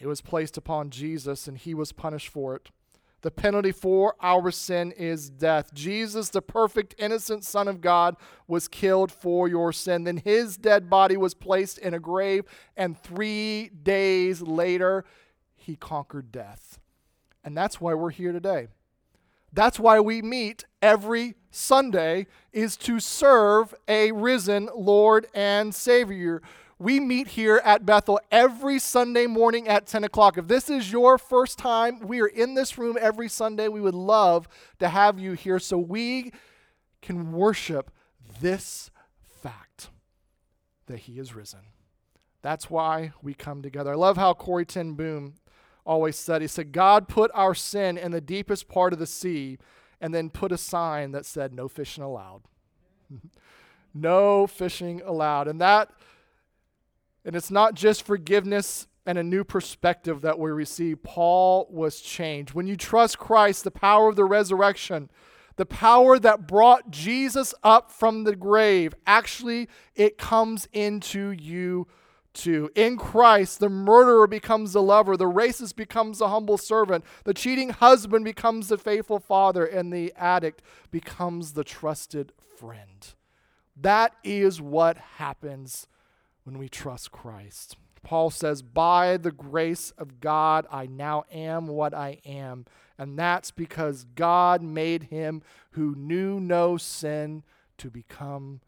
It 0.00 0.08
was 0.08 0.20
placed 0.20 0.56
upon 0.56 0.90
Jesus, 0.90 1.46
and 1.46 1.56
he 1.56 1.72
was 1.74 1.92
punished 1.92 2.28
for 2.28 2.56
it. 2.56 2.70
The 3.24 3.30
penalty 3.30 3.72
for 3.72 4.16
our 4.20 4.50
sin 4.50 4.92
is 4.92 5.30
death. 5.30 5.72
Jesus, 5.72 6.28
the 6.28 6.42
perfect, 6.42 6.94
innocent 6.98 7.42
Son 7.42 7.68
of 7.68 7.80
God, 7.80 8.16
was 8.46 8.68
killed 8.68 9.10
for 9.10 9.48
your 9.48 9.72
sin. 9.72 10.04
Then 10.04 10.18
his 10.18 10.58
dead 10.58 10.90
body 10.90 11.16
was 11.16 11.32
placed 11.32 11.78
in 11.78 11.94
a 11.94 11.98
grave, 11.98 12.44
and 12.76 12.98
three 12.98 13.70
days 13.70 14.42
later, 14.42 15.06
he 15.54 15.74
conquered 15.74 16.32
death. 16.32 16.78
And 17.42 17.56
that's 17.56 17.80
why 17.80 17.94
we're 17.94 18.10
here 18.10 18.32
today. 18.32 18.68
That's 19.54 19.80
why 19.80 20.00
we 20.00 20.20
meet 20.20 20.66
every 20.82 21.34
Sunday 21.50 22.26
is 22.52 22.76
to 22.76 23.00
serve 23.00 23.74
a 23.88 24.12
risen 24.12 24.68
Lord 24.76 25.28
and 25.32 25.74
Savior 25.74 26.42
we 26.78 26.98
meet 26.98 27.28
here 27.28 27.60
at 27.64 27.86
Bethel 27.86 28.20
every 28.30 28.78
Sunday 28.78 29.26
morning 29.26 29.68
at 29.68 29.86
10 29.86 30.04
o'clock. 30.04 30.36
If 30.36 30.48
this 30.48 30.68
is 30.68 30.90
your 30.90 31.18
first 31.18 31.58
time, 31.58 32.00
we 32.00 32.20
are 32.20 32.26
in 32.26 32.54
this 32.54 32.76
room 32.76 32.98
every 33.00 33.28
Sunday. 33.28 33.68
We 33.68 33.80
would 33.80 33.94
love 33.94 34.48
to 34.80 34.88
have 34.88 35.18
you 35.18 35.32
here 35.32 35.58
so 35.58 35.78
we 35.78 36.32
can 37.00 37.32
worship 37.32 37.90
this 38.40 38.90
fact 39.42 39.90
that 40.86 41.00
He 41.00 41.18
is 41.18 41.34
risen. 41.34 41.60
That's 42.42 42.68
why 42.68 43.12
we 43.22 43.34
come 43.34 43.62
together. 43.62 43.92
I 43.92 43.96
love 43.96 44.16
how 44.16 44.34
Corrie 44.34 44.66
ten 44.66 44.94
Boom 44.94 45.34
always 45.86 46.16
said, 46.16 46.42
He 46.42 46.48
said, 46.48 46.72
God 46.72 47.08
put 47.08 47.30
our 47.34 47.54
sin 47.54 47.96
in 47.96 48.10
the 48.10 48.20
deepest 48.20 48.68
part 48.68 48.92
of 48.92 48.98
the 48.98 49.06
sea 49.06 49.58
and 50.00 50.12
then 50.12 50.28
put 50.28 50.52
a 50.52 50.58
sign 50.58 51.12
that 51.12 51.24
said, 51.24 51.54
No 51.54 51.68
fishing 51.68 52.02
allowed. 52.02 52.42
no 53.94 54.46
fishing 54.46 55.00
allowed. 55.04 55.46
And 55.46 55.60
that 55.60 55.90
and 57.24 57.34
it's 57.34 57.50
not 57.50 57.74
just 57.74 58.04
forgiveness 58.04 58.86
and 59.06 59.18
a 59.18 59.22
new 59.22 59.44
perspective 59.44 60.22
that 60.22 60.38
we 60.38 60.50
receive. 60.50 61.02
Paul 61.02 61.66
was 61.70 62.00
changed. 62.00 62.54
When 62.54 62.66
you 62.66 62.76
trust 62.76 63.18
Christ, 63.18 63.64
the 63.64 63.70
power 63.70 64.08
of 64.08 64.16
the 64.16 64.24
resurrection, 64.24 65.10
the 65.56 65.66
power 65.66 66.18
that 66.18 66.46
brought 66.46 66.90
Jesus 66.90 67.54
up 67.62 67.90
from 67.90 68.24
the 68.24 68.34
grave, 68.34 68.94
actually, 69.06 69.68
it 69.94 70.18
comes 70.18 70.68
into 70.72 71.30
you 71.30 71.86
too. 72.32 72.70
In 72.74 72.96
Christ, 72.96 73.60
the 73.60 73.68
murderer 73.68 74.26
becomes 74.26 74.72
the 74.72 74.82
lover, 74.82 75.16
the 75.16 75.30
racist 75.30 75.76
becomes 75.76 76.18
the 76.18 76.28
humble 76.28 76.58
servant, 76.58 77.04
the 77.24 77.34
cheating 77.34 77.70
husband 77.70 78.24
becomes 78.24 78.68
the 78.68 78.78
faithful 78.78 79.20
father, 79.20 79.64
and 79.64 79.92
the 79.92 80.12
addict 80.16 80.60
becomes 80.90 81.52
the 81.52 81.64
trusted 81.64 82.32
friend. 82.58 83.14
That 83.76 84.14
is 84.24 84.60
what 84.60 84.96
happens 85.16 85.86
when 86.44 86.58
we 86.58 86.68
trust 86.68 87.10
Christ. 87.10 87.76
Paul 88.02 88.30
says, 88.30 88.62
By 88.62 89.16
the 89.16 89.32
grace 89.32 89.90
of 89.98 90.20
God, 90.20 90.66
I 90.70 90.86
now 90.86 91.24
am 91.32 91.66
what 91.66 91.92
I 91.92 92.20
am. 92.24 92.66
And 92.96 93.18
that's 93.18 93.50
because 93.50 94.04
God 94.14 94.62
made 94.62 95.04
him 95.04 95.42
who 95.72 95.94
knew 95.96 96.38
no 96.38 96.76
sin 96.76 97.42
to 97.78 97.90
become 97.90 98.60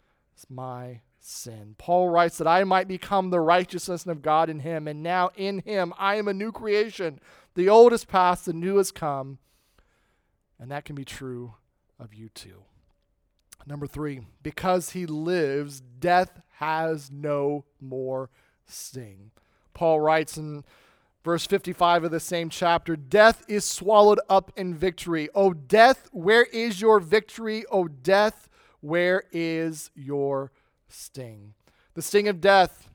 my 0.48 1.02
sin. 1.20 1.76
Paul 1.78 2.08
writes 2.08 2.38
that 2.38 2.48
I 2.48 2.64
might 2.64 2.88
become 2.88 3.30
the 3.30 3.40
righteousness 3.40 4.06
of 4.06 4.22
God 4.22 4.50
in 4.50 4.60
him. 4.60 4.88
And 4.88 5.02
now 5.02 5.30
in 5.36 5.60
him, 5.60 5.92
I 5.98 6.16
am 6.16 6.28
a 6.28 6.34
new 6.34 6.50
creation. 6.50 7.20
The 7.54 7.68
old 7.68 7.92
is 7.92 8.04
past, 8.04 8.46
the 8.46 8.52
new 8.52 8.78
has 8.78 8.90
come. 8.90 9.38
And 10.58 10.70
that 10.70 10.84
can 10.84 10.96
be 10.96 11.04
true 11.04 11.54
of 11.98 12.14
you 12.14 12.28
too. 12.30 12.62
Number 13.66 13.86
three, 13.86 14.20
because 14.42 14.90
he 14.90 15.06
lives, 15.06 15.80
death 15.80 16.40
has 16.58 17.10
no 17.10 17.64
more 17.80 18.30
sting. 18.66 19.30
Paul 19.74 20.00
writes 20.00 20.38
in 20.38 20.64
verse 21.22 21.46
55 21.46 22.04
of 22.04 22.10
the 22.10 22.20
same 22.20 22.48
chapter 22.48 22.96
Death 22.96 23.44
is 23.48 23.64
swallowed 23.64 24.20
up 24.28 24.52
in 24.56 24.74
victory. 24.74 25.28
O 25.34 25.52
death, 25.52 26.08
where 26.12 26.44
is 26.44 26.80
your 26.80 27.00
victory? 27.00 27.64
O 27.70 27.88
death, 27.88 28.48
where 28.80 29.24
is 29.32 29.90
your 29.94 30.52
sting? 30.88 31.54
The 31.94 32.02
sting 32.02 32.28
of 32.28 32.40
death 32.40 32.88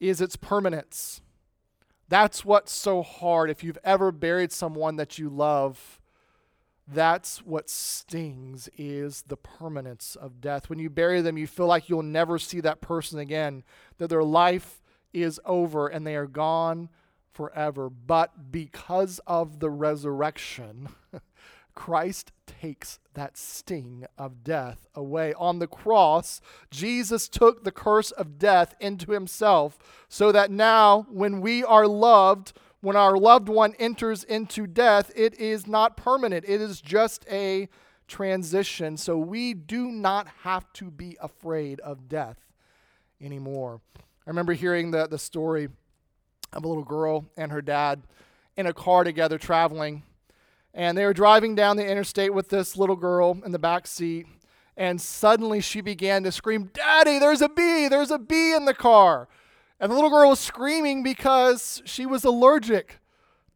is 0.00 0.20
its 0.20 0.36
permanence. 0.36 1.20
That's 2.08 2.44
what's 2.44 2.72
so 2.72 3.02
hard. 3.02 3.50
If 3.50 3.64
you've 3.64 3.78
ever 3.84 4.12
buried 4.12 4.52
someone 4.52 4.96
that 4.96 5.18
you 5.18 5.28
love, 5.28 6.00
that's 6.86 7.38
what 7.38 7.70
stings 7.70 8.68
is 8.76 9.22
the 9.28 9.36
permanence 9.36 10.16
of 10.16 10.40
death. 10.40 10.68
When 10.68 10.78
you 10.78 10.90
bury 10.90 11.20
them, 11.20 11.38
you 11.38 11.46
feel 11.46 11.66
like 11.66 11.88
you'll 11.88 12.02
never 12.02 12.38
see 12.38 12.60
that 12.60 12.80
person 12.80 13.18
again, 13.18 13.64
that 13.98 14.08
their 14.08 14.24
life 14.24 14.82
is 15.12 15.40
over 15.46 15.88
and 15.88 16.06
they 16.06 16.16
are 16.16 16.26
gone 16.26 16.90
forever. 17.32 17.88
But 17.88 18.50
because 18.52 19.20
of 19.26 19.60
the 19.60 19.70
resurrection, 19.70 20.88
Christ 21.74 22.32
takes 22.46 22.98
that 23.14 23.36
sting 23.36 24.06
of 24.18 24.44
death 24.44 24.86
away. 24.94 25.34
On 25.34 25.58
the 25.58 25.66
cross, 25.66 26.40
Jesus 26.70 27.28
took 27.28 27.64
the 27.64 27.72
curse 27.72 28.10
of 28.10 28.38
death 28.38 28.74
into 28.80 29.12
himself 29.12 29.78
so 30.08 30.30
that 30.32 30.50
now, 30.50 31.06
when 31.10 31.40
we 31.40 31.64
are 31.64 31.86
loved, 31.88 32.52
when 32.84 32.96
our 32.96 33.16
loved 33.16 33.48
one 33.48 33.74
enters 33.78 34.24
into 34.24 34.66
death, 34.66 35.10
it 35.16 35.34
is 35.40 35.66
not 35.66 35.96
permanent, 35.96 36.44
it 36.46 36.60
is 36.60 36.80
just 36.80 37.24
a 37.30 37.68
transition. 38.06 38.98
So 38.98 39.16
we 39.16 39.54
do 39.54 39.90
not 39.90 40.28
have 40.42 40.70
to 40.74 40.90
be 40.90 41.16
afraid 41.20 41.80
of 41.80 42.08
death 42.08 42.38
anymore. 43.22 43.80
I 43.96 44.30
remember 44.30 44.52
hearing 44.52 44.90
the, 44.90 45.06
the 45.06 45.18
story 45.18 45.68
of 46.52 46.64
a 46.64 46.68
little 46.68 46.84
girl 46.84 47.24
and 47.36 47.50
her 47.50 47.62
dad 47.62 48.02
in 48.56 48.66
a 48.66 48.74
car 48.74 49.02
together 49.02 49.38
traveling. 49.38 50.02
And 50.74 50.98
they 50.98 51.06
were 51.06 51.14
driving 51.14 51.54
down 51.54 51.76
the 51.76 51.88
interstate 51.88 52.34
with 52.34 52.50
this 52.50 52.76
little 52.76 52.96
girl 52.96 53.38
in 53.46 53.52
the 53.52 53.58
back 53.58 53.86
seat. 53.86 54.26
And 54.76 55.00
suddenly 55.00 55.60
she 55.60 55.80
began 55.80 56.22
to 56.24 56.32
scream, 56.32 56.70
Daddy, 56.74 57.18
there's 57.18 57.40
a 57.40 57.48
bee! 57.48 57.88
There's 57.88 58.10
a 58.10 58.18
bee 58.18 58.52
in 58.54 58.66
the 58.66 58.74
car! 58.74 59.28
And 59.80 59.90
the 59.90 59.94
little 59.94 60.10
girl 60.10 60.30
was 60.30 60.40
screaming 60.40 61.02
because 61.02 61.82
she 61.84 62.06
was 62.06 62.24
allergic 62.24 63.00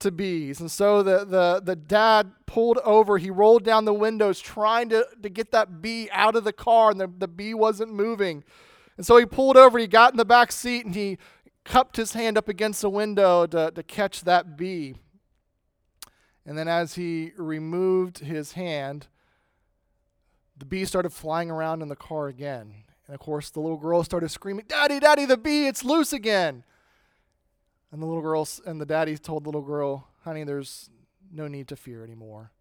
to 0.01 0.11
bees. 0.11 0.61
And 0.61 0.71
so 0.71 1.03
the, 1.03 1.25
the, 1.25 1.61
the 1.65 1.77
dad 1.77 2.33
pulled 2.47 2.79
over. 2.79 3.19
He 3.19 3.31
rolled 3.31 3.65
down 3.65 3.85
the 3.85 3.95
windows 3.95 4.41
trying 4.41 4.89
to, 4.91 5.07
to 5.23 5.29
get 5.29 5.53
that 5.53 5.83
bee 5.83 6.09
out 6.13 6.37
of 6.37 6.45
the 6.45 6.53
car, 6.53 6.91
and 6.91 7.01
the, 7.01 7.11
the 7.19 7.29
bee 7.29 7.55
wasn't 7.55 7.93
moving. 7.93 8.45
And 8.97 9.07
so 9.07 9.17
he 9.17 9.27
pulled 9.27 9.57
over. 9.57 9.79
He 9.79 9.87
got 9.87 10.13
in 10.13 10.17
the 10.17 10.25
back 10.25 10.53
seat 10.53 10.85
and 10.85 10.95
he 10.95 11.19
cupped 11.65 11.97
his 11.97 12.13
hand 12.13 12.37
up 12.39 12.49
against 12.49 12.83
the 12.83 12.91
window 12.91 13.47
to, 13.47 13.71
to 13.71 13.83
catch 13.83 14.23
that 14.23 14.57
bee. 14.57 14.95
And 16.45 16.57
then 16.57 16.67
as 16.67 16.95
he 16.95 17.33
removed 17.37 18.19
his 18.19 18.53
hand, 18.53 19.07
the 20.57 20.65
bee 20.65 20.85
started 20.85 21.11
flying 21.11 21.51
around 21.51 21.83
in 21.83 21.89
the 21.89 21.97
car 21.97 22.27
again. 22.27 22.75
And 23.09 23.15
of 23.15 23.21
course, 23.21 23.51
the 23.51 23.61
little 23.61 23.79
girl 23.79 24.05
started 24.05 24.31
screaming, 24.31 24.67
Daddy, 24.69 25.01
Daddy, 25.01 25.25
the 25.25 25.39
bee, 25.39 25.67
it's 25.67 25.83
loose 25.83 26.13
again. 26.13 26.63
And 27.91 28.03
the 28.03 28.07
little 28.07 28.23
girl 28.23 28.47
and 28.67 28.81
the 28.81 28.87
daddy 28.87 29.17
told 29.17 29.45
the 29.45 29.49
little 29.49 29.63
girl, 29.63 30.09
Honey, 30.25 30.45
there's 30.45 30.91
no 31.33 31.49
need 31.49 31.69
to 31.69 31.77
fear 31.77 32.05
anymore. 32.05 32.53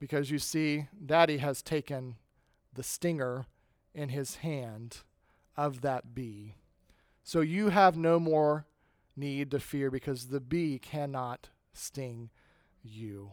Because 0.00 0.32
you 0.32 0.40
see, 0.40 0.88
Daddy 1.04 1.38
has 1.38 1.62
taken 1.62 2.16
the 2.74 2.82
stinger 2.82 3.46
in 3.94 4.08
his 4.08 4.36
hand 4.36 4.98
of 5.56 5.80
that 5.82 6.12
bee. 6.12 6.56
So 7.22 7.40
you 7.40 7.68
have 7.68 7.96
no 7.96 8.18
more 8.18 8.66
need 9.16 9.52
to 9.52 9.60
fear 9.60 9.92
because 9.92 10.26
the 10.26 10.40
bee 10.40 10.80
cannot 10.80 11.50
sting 11.72 12.30
you. 12.82 13.32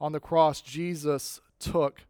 On 0.00 0.12
the 0.12 0.20
cross, 0.20 0.60
Jesus 0.60 1.40
took 1.58 2.05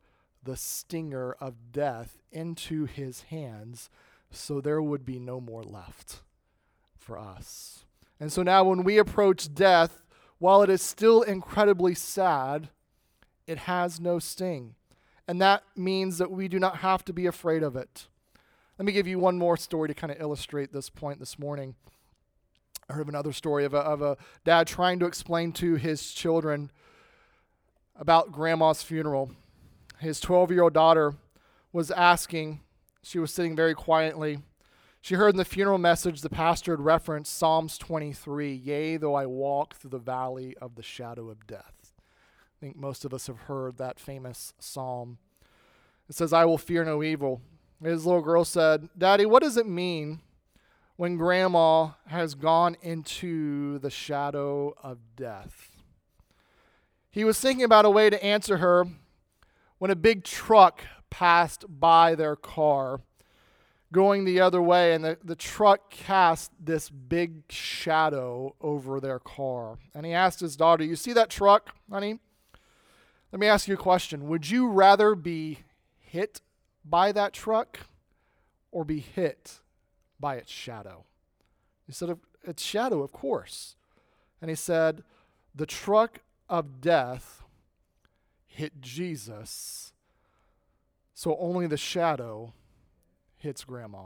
the 0.46 0.56
stinger 0.56 1.36
of 1.40 1.72
death 1.72 2.16
into 2.32 2.86
his 2.86 3.22
hands 3.22 3.90
so 4.30 4.60
there 4.60 4.82
would 4.82 5.04
be 5.04 5.18
no 5.18 5.40
more 5.40 5.62
left 5.62 6.20
for 6.98 7.18
us. 7.18 7.84
And 8.18 8.32
so 8.32 8.42
now, 8.42 8.64
when 8.64 8.82
we 8.82 8.98
approach 8.98 9.52
death, 9.54 10.02
while 10.38 10.62
it 10.62 10.70
is 10.70 10.82
still 10.82 11.22
incredibly 11.22 11.94
sad, 11.94 12.70
it 13.46 13.58
has 13.58 14.00
no 14.00 14.18
sting. 14.18 14.74
And 15.28 15.40
that 15.40 15.62
means 15.76 16.18
that 16.18 16.30
we 16.30 16.48
do 16.48 16.58
not 16.58 16.78
have 16.78 17.04
to 17.06 17.12
be 17.12 17.26
afraid 17.26 17.62
of 17.62 17.76
it. 17.76 18.06
Let 18.78 18.86
me 18.86 18.92
give 18.92 19.06
you 19.06 19.18
one 19.18 19.38
more 19.38 19.56
story 19.56 19.88
to 19.88 19.94
kind 19.94 20.10
of 20.10 20.20
illustrate 20.20 20.72
this 20.72 20.90
point 20.90 21.18
this 21.18 21.38
morning. 21.38 21.74
I 22.88 22.92
heard 22.92 23.02
of 23.02 23.08
another 23.08 23.32
story 23.32 23.64
of 23.64 23.74
a, 23.74 23.78
of 23.78 24.02
a 24.02 24.16
dad 24.44 24.66
trying 24.66 24.98
to 25.00 25.06
explain 25.06 25.52
to 25.54 25.74
his 25.74 26.12
children 26.12 26.70
about 27.96 28.32
grandma's 28.32 28.82
funeral. 28.82 29.32
His 29.98 30.20
12 30.20 30.50
year 30.50 30.62
old 30.62 30.74
daughter 30.74 31.14
was 31.72 31.90
asking, 31.90 32.60
she 33.02 33.18
was 33.18 33.32
sitting 33.32 33.56
very 33.56 33.74
quietly. 33.74 34.38
She 35.00 35.14
heard 35.14 35.30
in 35.30 35.36
the 35.36 35.44
funeral 35.44 35.78
message 35.78 36.20
the 36.20 36.28
pastor 36.28 36.72
had 36.72 36.80
referenced 36.80 37.36
Psalms 37.36 37.78
23 37.78 38.52
Yea, 38.52 38.96
though 38.96 39.14
I 39.14 39.26
walk 39.26 39.74
through 39.76 39.90
the 39.90 39.98
valley 39.98 40.56
of 40.60 40.74
the 40.74 40.82
shadow 40.82 41.30
of 41.30 41.46
death. 41.46 41.92
I 42.56 42.58
think 42.60 42.76
most 42.76 43.04
of 43.04 43.14
us 43.14 43.26
have 43.26 43.40
heard 43.40 43.78
that 43.78 44.00
famous 44.00 44.52
psalm. 44.58 45.18
It 46.08 46.14
says, 46.14 46.32
I 46.32 46.44
will 46.44 46.58
fear 46.58 46.84
no 46.84 47.02
evil. 47.02 47.40
His 47.82 48.04
little 48.04 48.22
girl 48.22 48.44
said, 48.44 48.88
Daddy, 48.96 49.26
what 49.26 49.42
does 49.42 49.56
it 49.56 49.66
mean 49.66 50.20
when 50.96 51.16
grandma 51.16 51.90
has 52.06 52.34
gone 52.34 52.76
into 52.82 53.78
the 53.78 53.90
shadow 53.90 54.74
of 54.82 54.98
death? 55.14 55.76
He 57.10 57.24
was 57.24 57.38
thinking 57.38 57.64
about 57.64 57.84
a 57.84 57.90
way 57.90 58.10
to 58.10 58.24
answer 58.24 58.58
her 58.58 58.86
when 59.78 59.90
a 59.90 59.96
big 59.96 60.24
truck 60.24 60.82
passed 61.10 61.64
by 61.68 62.14
their 62.14 62.36
car 62.36 63.00
going 63.92 64.24
the 64.24 64.40
other 64.40 64.60
way, 64.60 64.94
and 64.94 65.04
the, 65.04 65.16
the 65.24 65.36
truck 65.36 65.90
cast 65.90 66.52
this 66.60 66.90
big 66.90 67.42
shadow 67.48 68.54
over 68.60 69.00
their 69.00 69.18
car. 69.18 69.78
And 69.94 70.04
he 70.04 70.12
asked 70.12 70.40
his 70.40 70.56
daughter, 70.56 70.84
You 70.84 70.96
see 70.96 71.12
that 71.12 71.30
truck, 71.30 71.74
honey? 71.90 72.18
Let 73.32 73.40
me 73.40 73.46
ask 73.46 73.68
you 73.68 73.74
a 73.74 73.78
question. 73.78 74.28
Would 74.28 74.50
you 74.50 74.68
rather 74.68 75.14
be 75.14 75.60
hit 75.98 76.40
by 76.84 77.12
that 77.12 77.32
truck 77.32 77.80
or 78.70 78.84
be 78.84 79.00
hit 79.00 79.60
by 80.18 80.36
its 80.36 80.50
shadow? 80.50 81.04
He 81.86 81.92
said, 81.92 82.18
Its 82.42 82.62
shadow, 82.62 83.02
of 83.02 83.12
course. 83.12 83.76
And 84.40 84.50
he 84.50 84.56
said, 84.56 85.04
The 85.54 85.66
truck 85.66 86.20
of 86.48 86.80
death 86.80 87.42
hit 88.56 88.80
Jesus, 88.80 89.92
so 91.14 91.36
only 91.38 91.66
the 91.66 91.76
shadow 91.76 92.52
hits 93.36 93.64
grandma. 93.64 94.04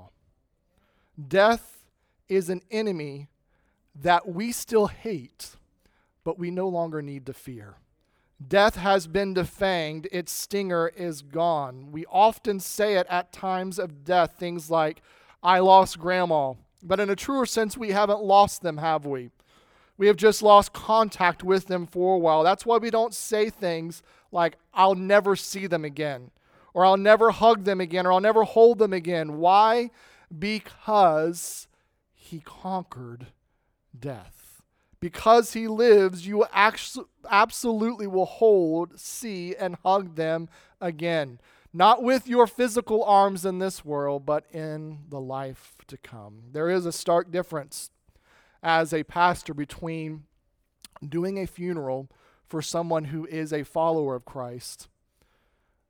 Death 1.28 1.84
is 2.28 2.50
an 2.50 2.60
enemy 2.70 3.28
that 3.94 4.28
we 4.28 4.50
still 4.50 4.88
hate, 4.88 5.56
but 6.24 6.38
we 6.38 6.50
no 6.50 6.68
longer 6.68 7.00
need 7.00 7.26
to 7.26 7.32
fear. 7.32 7.76
Death 8.46 8.74
has 8.76 9.06
been 9.06 9.34
defanged, 9.34 10.06
its 10.10 10.32
stinger 10.32 10.88
is 10.96 11.22
gone. 11.22 11.92
We 11.92 12.04
often 12.06 12.58
say 12.58 12.94
it 12.94 13.06
at 13.08 13.32
times 13.32 13.78
of 13.78 14.04
death, 14.04 14.34
things 14.38 14.70
like, 14.70 15.02
I 15.42 15.60
lost 15.60 15.98
grandma. 15.98 16.54
But 16.82 16.98
in 16.98 17.10
a 17.10 17.16
truer 17.16 17.46
sense, 17.46 17.76
we 17.76 17.90
haven't 17.90 18.22
lost 18.22 18.62
them, 18.62 18.78
have 18.78 19.04
we? 19.04 19.30
We 20.00 20.06
have 20.06 20.16
just 20.16 20.42
lost 20.42 20.72
contact 20.72 21.44
with 21.44 21.66
them 21.66 21.86
for 21.86 22.14
a 22.14 22.18
while. 22.18 22.42
That's 22.42 22.64
why 22.64 22.78
we 22.78 22.88
don't 22.88 23.12
say 23.12 23.50
things 23.50 24.02
like, 24.32 24.56
I'll 24.72 24.94
never 24.94 25.36
see 25.36 25.66
them 25.66 25.84
again, 25.84 26.30
or 26.72 26.86
I'll 26.86 26.96
never 26.96 27.32
hug 27.32 27.64
them 27.64 27.82
again, 27.82 28.06
or 28.06 28.12
I'll 28.12 28.20
never 28.20 28.44
hold 28.44 28.78
them 28.78 28.94
again. 28.94 29.36
Why? 29.36 29.90
Because 30.36 31.68
he 32.14 32.40
conquered 32.40 33.26
death 33.98 34.40
because 35.00 35.54
he 35.54 35.66
lives, 35.66 36.26
you 36.26 36.46
absolutely 36.54 38.06
will 38.06 38.26
hold, 38.26 38.98
see, 38.98 39.54
and 39.56 39.76
hug 39.82 40.14
them 40.14 40.48
again. 40.80 41.40
Not 41.72 42.02
with 42.02 42.26
your 42.26 42.46
physical 42.46 43.04
arms 43.04 43.44
in 43.44 43.58
this 43.58 43.84
world, 43.84 44.26
but 44.26 44.44
in 44.50 45.00
the 45.08 45.20
life 45.20 45.76
to 45.88 45.96
come. 45.96 46.44
There 46.52 46.68
is 46.68 46.84
a 46.84 46.92
stark 46.92 47.30
difference 47.30 47.90
as 48.62 48.92
a 48.92 49.04
pastor 49.04 49.54
between 49.54 50.24
doing 51.06 51.38
a 51.38 51.46
funeral 51.46 52.10
for 52.46 52.60
someone 52.60 53.04
who 53.04 53.26
is 53.26 53.52
a 53.52 53.64
follower 53.64 54.14
of 54.14 54.24
Christ 54.24 54.88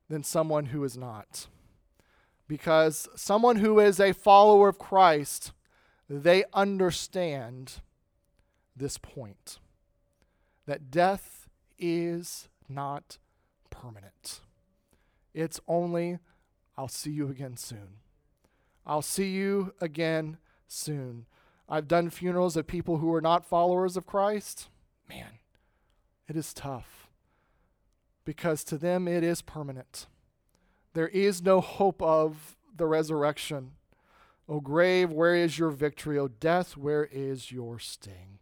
than 0.08 0.22
someone 0.22 0.66
who 0.66 0.84
is 0.84 0.96
not. 0.96 1.46
Because 2.46 3.08
someone 3.14 3.56
who 3.56 3.78
is 3.78 4.00
a 4.00 4.12
follower 4.12 4.68
of 4.68 4.78
Christ, 4.78 5.52
they 6.08 6.44
understand 6.52 7.80
this 8.76 8.98
point 8.98 9.58
that 10.66 10.90
death 10.90 11.48
is 11.78 12.48
not 12.68 13.18
permanent. 13.70 14.40
It's 15.32 15.60
only, 15.66 16.18
I'll 16.76 16.88
see 16.88 17.10
you 17.10 17.28
again 17.28 17.56
soon. 17.56 18.00
I'll 18.86 19.02
see 19.02 19.30
you 19.30 19.74
again 19.80 20.38
soon. 20.66 21.26
I've 21.70 21.86
done 21.86 22.10
funerals 22.10 22.56
of 22.56 22.66
people 22.66 22.98
who 22.98 23.14
are 23.14 23.20
not 23.20 23.44
followers 23.44 23.96
of 23.96 24.04
Christ. 24.04 24.68
Man, 25.08 25.38
it 26.28 26.36
is 26.36 26.52
tough 26.52 27.08
because 28.24 28.64
to 28.64 28.76
them 28.76 29.06
it 29.06 29.22
is 29.22 29.40
permanent. 29.40 30.06
There 30.94 31.08
is 31.08 31.42
no 31.42 31.60
hope 31.60 32.02
of 32.02 32.56
the 32.76 32.86
resurrection. 32.86 33.72
O 34.48 34.58
grave, 34.58 35.12
where 35.12 35.36
is 35.36 35.58
your 35.58 35.70
victory? 35.70 36.18
O 36.18 36.26
death, 36.26 36.76
where 36.76 37.04
is 37.04 37.52
your 37.52 37.78
sting? 37.78 38.40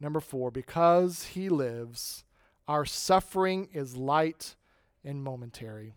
Number 0.00 0.20
four, 0.20 0.52
because 0.52 1.24
he 1.24 1.48
lives, 1.48 2.22
our 2.68 2.84
suffering 2.84 3.68
is 3.72 3.96
light 3.96 4.54
and 5.04 5.24
momentary. 5.24 5.94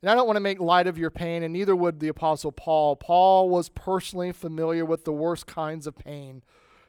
And 0.00 0.10
I 0.10 0.14
don't 0.14 0.26
want 0.26 0.36
to 0.36 0.40
make 0.40 0.60
light 0.60 0.86
of 0.86 0.98
your 0.98 1.10
pain, 1.10 1.42
and 1.42 1.52
neither 1.52 1.74
would 1.74 1.98
the 1.98 2.08
Apostle 2.08 2.52
Paul. 2.52 2.94
Paul 2.94 3.48
was 3.48 3.68
personally 3.68 4.32
familiar 4.32 4.84
with 4.84 5.04
the 5.04 5.12
worst 5.12 5.46
kinds 5.46 5.86
of 5.86 5.98
pain 5.98 6.42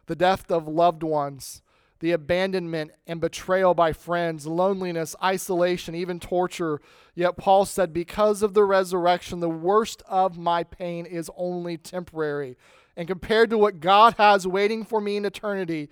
the 0.06 0.15
death 0.15 0.50
of 0.50 0.67
loved 0.67 1.04
ones, 1.04 1.62
the 2.00 2.12
abandonment 2.12 2.89
and 3.06 3.22
betrayal 3.22 3.76
by 3.76 3.93
friends, 3.93 4.48
loneliness, 4.48 5.15
isolation, 5.24 5.93
even 5.93 6.19
torture. 6.19 6.82
Yet 7.13 7.38
Paul 7.38 7.65
said, 7.65 7.93
Because 7.93 8.41
of 8.41 8.56
the 8.56 8.63
resurrection, 8.63 9.39
the 9.39 9.50
worst 9.50 10.02
of 10.08 10.36
my 10.36 10.63
pain 10.63 11.06
is 11.06 11.30
only 11.38 11.78
temporary. 11.78 12.58
And 12.98 13.08
compared 13.08 13.52
to 13.52 13.58
what 13.58 13.80
God 13.80 14.15
has 14.17 14.48
waiting 14.48 14.84
for 14.84 15.00
me 15.00 15.17
in 15.17 15.26
eternity, 15.26 15.89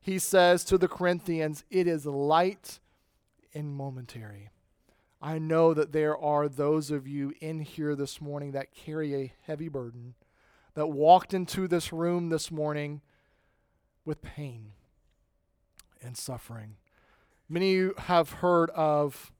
he 0.00 0.18
says 0.18 0.64
to 0.64 0.76
the 0.76 0.88
Corinthians, 0.88 1.64
It 1.70 1.86
is 1.86 2.06
light 2.06 2.80
and 3.54 3.72
momentary. 3.72 4.50
I 5.22 5.38
know 5.38 5.74
that 5.74 5.92
there 5.92 6.16
are 6.16 6.48
those 6.48 6.90
of 6.90 7.06
you 7.06 7.34
in 7.40 7.60
here 7.60 7.94
this 7.94 8.20
morning 8.20 8.52
that 8.52 8.72
carry 8.72 9.14
a 9.14 9.32
heavy 9.42 9.68
burden, 9.68 10.14
that 10.74 10.86
walked 10.86 11.34
into 11.34 11.68
this 11.68 11.92
room 11.92 12.30
this 12.30 12.50
morning 12.50 13.02
with 14.04 14.22
pain 14.22 14.72
and 16.02 16.16
suffering. 16.16 16.76
Many 17.48 17.70
of 17.72 17.76
you 17.76 17.94
have 17.98 18.30
heard 18.30 18.70
of 18.70 19.32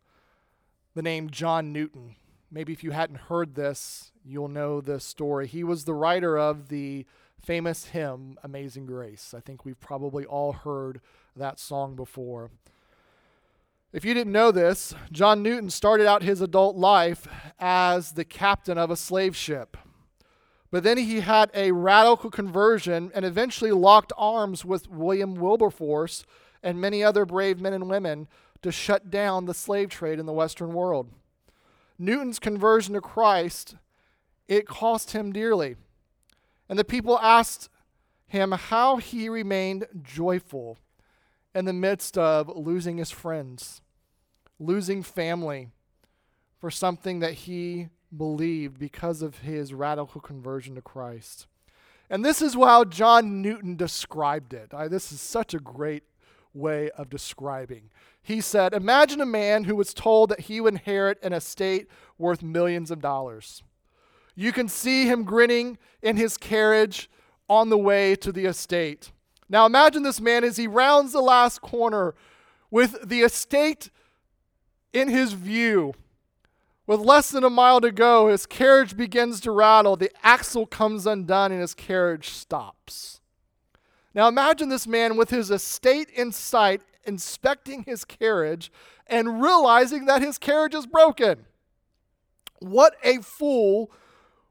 the 0.95 1.03
name 1.03 1.31
John 1.31 1.73
Newton. 1.73 2.17
Maybe 2.51 2.73
if 2.73 2.85
you 2.85 2.91
hadn't 2.91 3.17
heard 3.29 3.55
this, 3.55 4.13
you'll 4.25 4.49
know 4.49 4.81
this 4.81 5.05
story. 5.05 5.47
He 5.47 5.65
was 5.65 5.85
the 5.85 5.95
writer 5.95 6.37
of 6.37 6.69
the 6.69 7.07
famous 7.41 7.87
hymn, 7.87 8.37
Amazing 8.43 8.87
Grace. 8.87 9.33
I 9.35 9.41
think 9.41 9.65
we've 9.65 9.81
probably 9.81 10.27
all 10.27 10.53
heard 10.53 11.01
that 11.35 11.59
song 11.59 11.97
before. 11.97 12.51
If 13.93 14.05
you 14.05 14.15
didn't 14.15 14.33
know 14.33 14.53
this, 14.53 14.95
John 15.11 15.43
Newton 15.43 15.69
started 15.69 16.07
out 16.07 16.23
his 16.23 16.41
adult 16.41 16.77
life 16.77 17.27
as 17.59 18.13
the 18.13 18.25
captain 18.25 18.79
of 18.79 18.89
a 18.89 18.97
slave 18.97 19.35
ship. 19.35 19.77
But 20.71 20.85
then 20.85 20.97
he 20.97 21.21
had 21.21 21.51
a 21.55 21.73
radical 21.73 22.31
conversion 22.31 23.11
and 23.13 23.25
eventually 23.25 23.73
locked 23.73 24.13
arms 24.17 24.65
with 24.65 24.89
William 24.89 25.35
Wilberforce 25.35 26.25
and 26.63 26.81
many 26.81 27.03
other 27.03 27.25
brave 27.25 27.61
men 27.61 27.73
and 27.73 27.91
women 27.91 28.29
to 28.63 28.71
shut 28.71 29.11
down 29.11 29.47
the 29.47 29.55
slave 29.55 29.89
trade 29.89 30.21
in 30.21 30.27
the 30.27 30.33
Western 30.33 30.73
world. 30.73 31.11
Newton's 31.99 32.39
conversion 32.39 32.95
to 32.95 33.01
Christ, 33.01 33.75
it 34.47 34.69
cost 34.69 35.11
him 35.11 35.33
dearly. 35.33 35.75
And 36.69 36.79
the 36.79 36.85
people 36.85 37.19
asked 37.19 37.69
him 38.29 38.53
how 38.53 38.99
he 38.99 39.29
remained 39.29 39.87
joyful 40.01 40.79
in 41.55 41.65
the 41.65 41.73
midst 41.73 42.17
of 42.17 42.51
losing 42.55 42.99
his 42.99 43.11
friends, 43.11 43.81
losing 44.59 45.03
family 45.03 45.69
for 46.59 46.71
something 46.71 47.21
that 47.21 47.33
he 47.33 47.89
believed 48.17 48.79
because 48.79 49.23
of 49.23 49.39
his 49.39 49.73
radical 49.73 50.21
conversion 50.21 50.75
to 50.75 50.83
Christ. 50.83 51.47
And 52.09 52.25
this 52.25 52.43
is 52.43 52.55
how 52.55 52.85
John 52.85 53.41
Newton 53.41 53.77
described 53.77 54.53
it. 54.53 54.75
I, 54.75 54.89
this 54.89 55.13
is 55.13 55.21
such 55.21 55.55
a 55.55 55.61
great 55.61 56.03
way 56.53 56.91
of 56.91 57.09
describing. 57.09 57.91
He 58.21 58.41
said, 58.41 58.75
Imagine 58.75 59.21
a 59.21 59.27
man 59.27 59.65
who 59.65 59.77
was 59.77 59.95
told 59.95 60.31
that 60.31 60.41
he 60.41 60.61
would 60.61 60.75
inherit 60.75 61.19
an 61.23 61.33
estate 61.33 61.89
worth 62.19 62.43
millions 62.43 62.91
of 62.91 63.01
dollars. 63.01 63.63
You 64.35 64.53
can 64.53 64.69
see 64.69 65.07
him 65.07 65.25
grinning 65.25 65.79
in 66.03 66.17
his 66.17 66.37
carriage 66.37 67.09
on 67.49 67.69
the 67.69 67.79
way 67.79 68.17
to 68.17 68.33
the 68.33 68.47
estate. 68.47 69.13
Now 69.51 69.67
imagine 69.67 70.05
this 70.05 70.21
man 70.21 70.45
as 70.45 70.57
he 70.57 70.69
rounds 70.69 71.13
the 71.13 71.21
last 71.21 71.61
corner 71.61 72.15
with 72.71 73.07
the 73.07 73.23
estate 73.23 73.91
in 74.93 75.09
his 75.09 75.33
view. 75.33 75.93
With 76.87 77.01
less 77.01 77.31
than 77.31 77.45
a 77.45 77.51
mile 77.51 77.81
to 77.81 77.91
go, 77.91 78.29
his 78.29 78.47
carriage 78.47 78.97
begins 78.97 79.41
to 79.41 79.51
rattle. 79.51 79.97
The 79.97 80.13
axle 80.23 80.67
comes 80.67 81.05
undone 81.05 81.51
and 81.51 81.61
his 81.61 81.75
carriage 81.75 82.31
stops. 82.31 83.21
Now 84.15 84.29
imagine 84.29 84.69
this 84.69 84.87
man 84.87 85.17
with 85.17 85.31
his 85.31 85.51
estate 85.51 86.11
in 86.11 86.31
sight, 86.33 86.83
inspecting 87.05 87.83
his 87.83 88.05
carriage 88.05 88.73
and 89.07 89.43
realizing 89.43 90.07
that 90.07 90.23
his 90.23 90.39
carriage 90.39 90.75
is 90.75 90.87
broken. 90.87 91.47
What 92.61 92.95
a 93.03 93.19
fool 93.19 93.91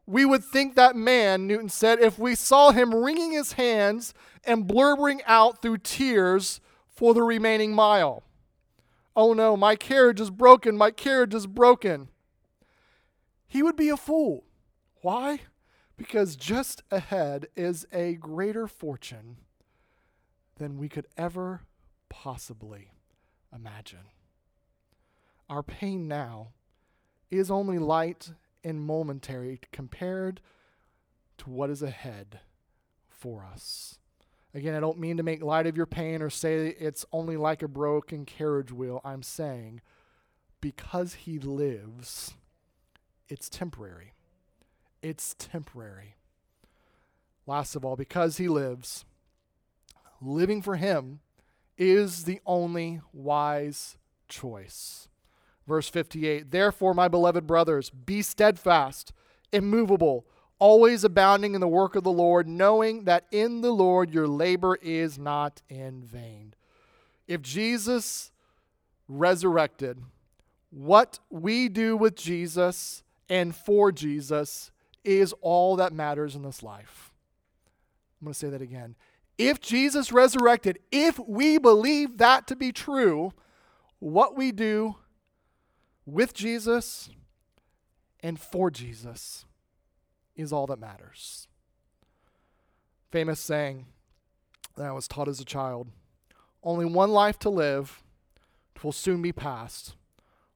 we 0.05 0.25
would 0.25 0.43
think 0.43 0.75
that 0.75 0.95
man, 0.95 1.45
Newton 1.45 1.69
said, 1.69 1.99
if 1.99 2.17
we 2.17 2.35
saw 2.35 2.71
him 2.71 2.95
wringing 2.95 3.31
his 3.31 3.53
hands 3.53 4.13
and 4.43 4.67
blubbering 4.67 5.21
out 5.25 5.61
through 5.61 5.79
tears 5.79 6.61
for 6.87 7.13
the 7.13 7.23
remaining 7.23 7.73
mile. 7.73 8.23
Oh 9.15 9.33
no, 9.33 9.57
my 9.57 9.75
carriage 9.75 10.19
is 10.19 10.29
broken, 10.29 10.77
my 10.77 10.91
carriage 10.91 11.33
is 11.33 11.47
broken. 11.47 12.09
He 13.47 13.63
would 13.63 13.75
be 13.75 13.89
a 13.89 13.97
fool. 13.97 14.43
Why? 15.01 15.41
Because 15.97 16.35
just 16.35 16.83
ahead 16.91 17.47
is 17.55 17.85
a 17.91 18.13
greater 18.13 18.67
fortune 18.67 19.37
than 20.57 20.77
we 20.77 20.87
could 20.87 21.07
ever 21.17 21.61
possibly 22.09 22.91
imagine. 23.53 24.07
Our 25.49 25.63
pain 25.63 26.07
now 26.07 26.49
is 27.31 27.49
only 27.49 27.79
light 27.79 28.31
and 28.63 28.81
momentary 28.81 29.59
compared 29.71 30.41
to 31.39 31.49
what 31.49 31.69
is 31.69 31.81
ahead 31.81 32.41
for 33.07 33.43
us. 33.43 33.99
Again, 34.53 34.73
I 34.73 34.79
don't 34.79 34.99
mean 34.99 35.17
to 35.17 35.23
make 35.23 35.43
light 35.43 35.67
of 35.67 35.77
your 35.77 35.85
pain 35.85 36.21
or 36.21 36.29
say 36.29 36.75
it's 36.79 37.05
only 37.11 37.37
like 37.37 37.61
a 37.61 37.67
broken 37.67 38.25
carriage 38.25 38.71
wheel. 38.71 38.99
I'm 39.05 39.21
saying 39.21 39.81
because 40.61 41.13
he 41.13 41.39
lives, 41.39 42.33
it's 43.27 43.49
temporary. 43.49 44.13
It's 45.01 45.35
temporary. 45.37 46.15
Last 47.45 47.75
of 47.75 47.85
all, 47.85 47.95
because 47.95 48.37
he 48.37 48.47
lives, 48.47 49.05
living 50.21 50.61
for 50.61 50.75
him 50.75 51.19
is 51.77 52.25
the 52.25 52.41
only 52.45 53.01
wise 53.13 53.97
choice. 54.27 55.07
Verse 55.67 55.89
58 55.89 56.51
Therefore, 56.51 56.93
my 56.93 57.07
beloved 57.07 57.47
brothers, 57.47 57.89
be 57.89 58.21
steadfast, 58.21 59.13
immovable, 59.51 60.25
always 60.59 61.03
abounding 61.03 61.55
in 61.55 61.61
the 61.61 61.67
work 61.67 61.95
of 61.95 62.03
the 62.03 62.11
Lord, 62.11 62.47
knowing 62.47 63.05
that 63.05 63.25
in 63.31 63.61
the 63.61 63.71
Lord 63.71 64.13
your 64.13 64.27
labor 64.27 64.77
is 64.81 65.17
not 65.17 65.61
in 65.69 66.03
vain. 66.03 66.53
If 67.27 67.41
Jesus 67.41 68.31
resurrected, 69.07 69.99
what 70.69 71.19
we 71.29 71.69
do 71.69 71.97
with 71.97 72.15
Jesus 72.15 73.03
and 73.29 73.55
for 73.55 73.91
Jesus 73.91 74.71
is 75.03 75.33
all 75.41 75.77
that 75.77 75.93
matters 75.93 76.35
in 76.35 76.43
this 76.43 76.61
life. 76.61 77.13
I'm 78.19 78.25
going 78.25 78.33
to 78.33 78.39
say 78.39 78.49
that 78.49 78.61
again. 78.61 78.95
If 79.37 79.61
Jesus 79.61 80.11
resurrected, 80.11 80.79
if 80.91 81.17
we 81.19 81.57
believe 81.57 82.17
that 82.17 82.45
to 82.47 82.55
be 82.55 82.73
true, 82.73 83.31
what 83.99 84.35
we 84.35 84.51
do 84.51 84.97
with 86.05 86.33
Jesus 86.33 87.09
and 88.21 88.37
for 88.37 88.69
Jesus 88.69 89.45
is 90.39 90.53
all 90.53 90.67
that 90.67 90.79
matters. 90.79 91.47
Famous 93.11 93.39
saying 93.39 93.85
that 94.75 94.85
I 94.85 94.91
was 94.91 95.07
taught 95.07 95.27
as 95.27 95.39
a 95.39 95.45
child 95.45 95.87
only 96.63 96.85
one 96.85 97.11
life 97.11 97.39
to 97.39 97.49
live, 97.49 98.03
twill 98.75 98.91
soon 98.91 99.21
be 99.21 99.31
past. 99.31 99.95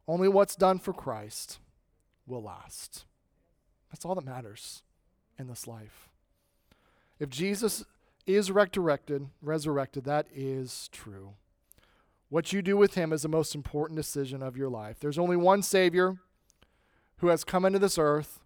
Only 0.08 0.28
what's 0.28 0.56
done 0.56 0.80
for 0.80 0.92
Christ 0.94 1.60
will 2.28 2.44
last. 2.44 3.06
That's 3.90 4.04
all 4.04 4.16
that 4.16 4.26
matters 4.26 4.84
in 5.40 5.48
this 5.48 5.66
life. 5.66 6.10
If 7.20 7.30
Jesus 7.30 7.86
is 8.26 8.52
resurrected, 8.52 9.30
resurrected, 9.42 10.04
that 10.06 10.28
is 10.34 10.90
true. 10.92 11.36
What 12.30 12.52
you 12.52 12.62
do 12.62 12.76
with 12.76 12.96
him 12.96 13.14
is 13.14 13.22
the 13.22 13.30
most 13.30 13.56
important 13.56 13.96
decision 13.96 14.42
of 14.42 14.58
your 14.58 14.70
life. 14.70 15.00
There's 15.00 15.20
only 15.20 15.38
one 15.38 15.62
Savior 15.62 16.18
who 17.18 17.28
has 17.28 17.44
come 17.44 17.64
into 17.64 17.80
this 17.80 17.98
earth, 17.98 18.40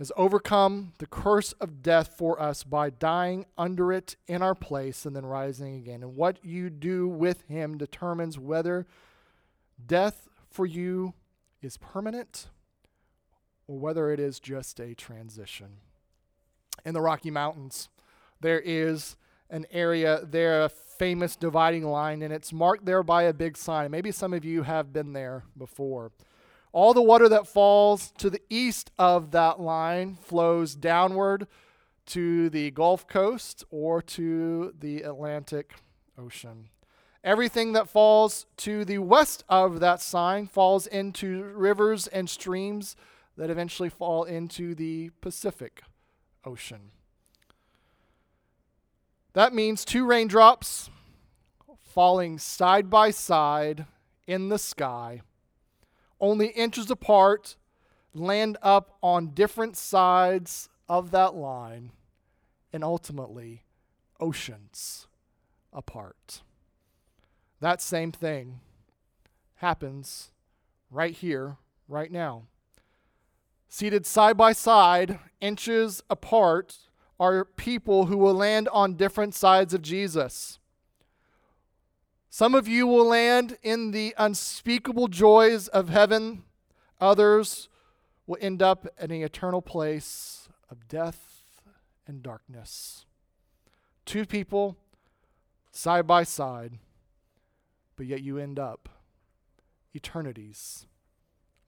has 0.00 0.10
overcome 0.16 0.94
the 0.96 1.06
curse 1.06 1.52
of 1.60 1.82
death 1.82 2.14
for 2.16 2.40
us 2.40 2.64
by 2.64 2.88
dying 2.88 3.44
under 3.58 3.92
it 3.92 4.16
in 4.26 4.40
our 4.40 4.54
place 4.54 5.04
and 5.04 5.14
then 5.14 5.26
rising 5.26 5.76
again. 5.76 6.02
And 6.02 6.16
what 6.16 6.42
you 6.42 6.70
do 6.70 7.06
with 7.06 7.42
him 7.42 7.76
determines 7.76 8.38
whether 8.38 8.86
death 9.86 10.26
for 10.50 10.64
you 10.64 11.12
is 11.60 11.76
permanent 11.76 12.48
or 13.68 13.78
whether 13.78 14.10
it 14.10 14.18
is 14.18 14.40
just 14.40 14.80
a 14.80 14.94
transition. 14.94 15.80
In 16.86 16.94
the 16.94 17.02
Rocky 17.02 17.30
Mountains, 17.30 17.90
there 18.40 18.60
is 18.60 19.16
an 19.50 19.66
area 19.70 20.24
there, 20.24 20.62
a 20.62 20.70
famous 20.70 21.36
dividing 21.36 21.84
line, 21.84 22.22
and 22.22 22.32
it's 22.32 22.54
marked 22.54 22.86
there 22.86 23.02
by 23.02 23.24
a 23.24 23.34
big 23.34 23.54
sign. 23.54 23.90
Maybe 23.90 24.12
some 24.12 24.32
of 24.32 24.46
you 24.46 24.62
have 24.62 24.94
been 24.94 25.12
there 25.12 25.44
before. 25.58 26.10
All 26.72 26.94
the 26.94 27.02
water 27.02 27.28
that 27.28 27.48
falls 27.48 28.12
to 28.18 28.30
the 28.30 28.40
east 28.48 28.90
of 28.98 29.32
that 29.32 29.60
line 29.60 30.16
flows 30.22 30.74
downward 30.74 31.48
to 32.06 32.48
the 32.50 32.70
Gulf 32.70 33.06
Coast 33.06 33.64
or 33.70 34.00
to 34.02 34.74
the 34.78 35.02
Atlantic 35.02 35.74
Ocean. 36.18 36.68
Everything 37.22 37.72
that 37.72 37.88
falls 37.88 38.46
to 38.58 38.84
the 38.84 38.98
west 38.98 39.44
of 39.48 39.80
that 39.80 40.00
sign 40.00 40.46
falls 40.46 40.86
into 40.86 41.44
rivers 41.44 42.06
and 42.06 42.30
streams 42.30 42.96
that 43.36 43.50
eventually 43.50 43.88
fall 43.88 44.24
into 44.24 44.74
the 44.74 45.10
Pacific 45.20 45.82
Ocean. 46.44 46.92
That 49.32 49.54
means 49.54 49.84
two 49.84 50.04
raindrops 50.06 50.90
falling 51.78 52.38
side 52.38 52.88
by 52.88 53.10
side 53.10 53.86
in 54.26 54.48
the 54.48 54.58
sky, 54.58 55.22
only 56.20 56.48
inches 56.48 56.90
apart, 56.90 57.56
land 58.14 58.56
up 58.62 58.96
on 59.02 59.28
different 59.28 59.76
sides 59.76 60.68
of 60.88 61.10
that 61.10 61.34
line, 61.34 61.92
and 62.72 62.84
ultimately 62.84 63.64
oceans 64.20 65.06
apart. 65.72 66.42
That 67.60 67.80
same 67.80 68.12
thing 68.12 68.60
happens 69.56 70.30
right 70.90 71.14
here, 71.14 71.56
right 71.88 72.10
now. 72.10 72.44
Seated 73.68 74.06
side 74.06 74.36
by 74.36 74.52
side, 74.52 75.18
inches 75.40 76.02
apart, 76.08 76.78
are 77.18 77.44
people 77.44 78.06
who 78.06 78.16
will 78.16 78.34
land 78.34 78.66
on 78.68 78.94
different 78.94 79.34
sides 79.34 79.74
of 79.74 79.82
Jesus. 79.82 80.59
Some 82.32 82.54
of 82.54 82.68
you 82.68 82.86
will 82.86 83.06
land 83.06 83.58
in 83.60 83.90
the 83.90 84.14
unspeakable 84.16 85.08
joys 85.08 85.66
of 85.66 85.88
heaven, 85.88 86.44
others 87.00 87.68
will 88.24 88.38
end 88.40 88.62
up 88.62 88.86
in 89.00 89.10
an 89.10 89.22
eternal 89.22 89.60
place 89.60 90.48
of 90.70 90.86
death 90.86 91.42
and 92.06 92.22
darkness. 92.22 93.04
Two 94.06 94.24
people 94.24 94.76
side 95.72 96.06
by 96.06 96.22
side, 96.22 96.78
but 97.96 98.06
yet 98.06 98.22
you 98.22 98.38
end 98.38 98.60
up 98.60 98.88
eternities 99.92 100.86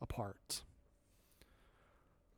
apart. 0.01 0.63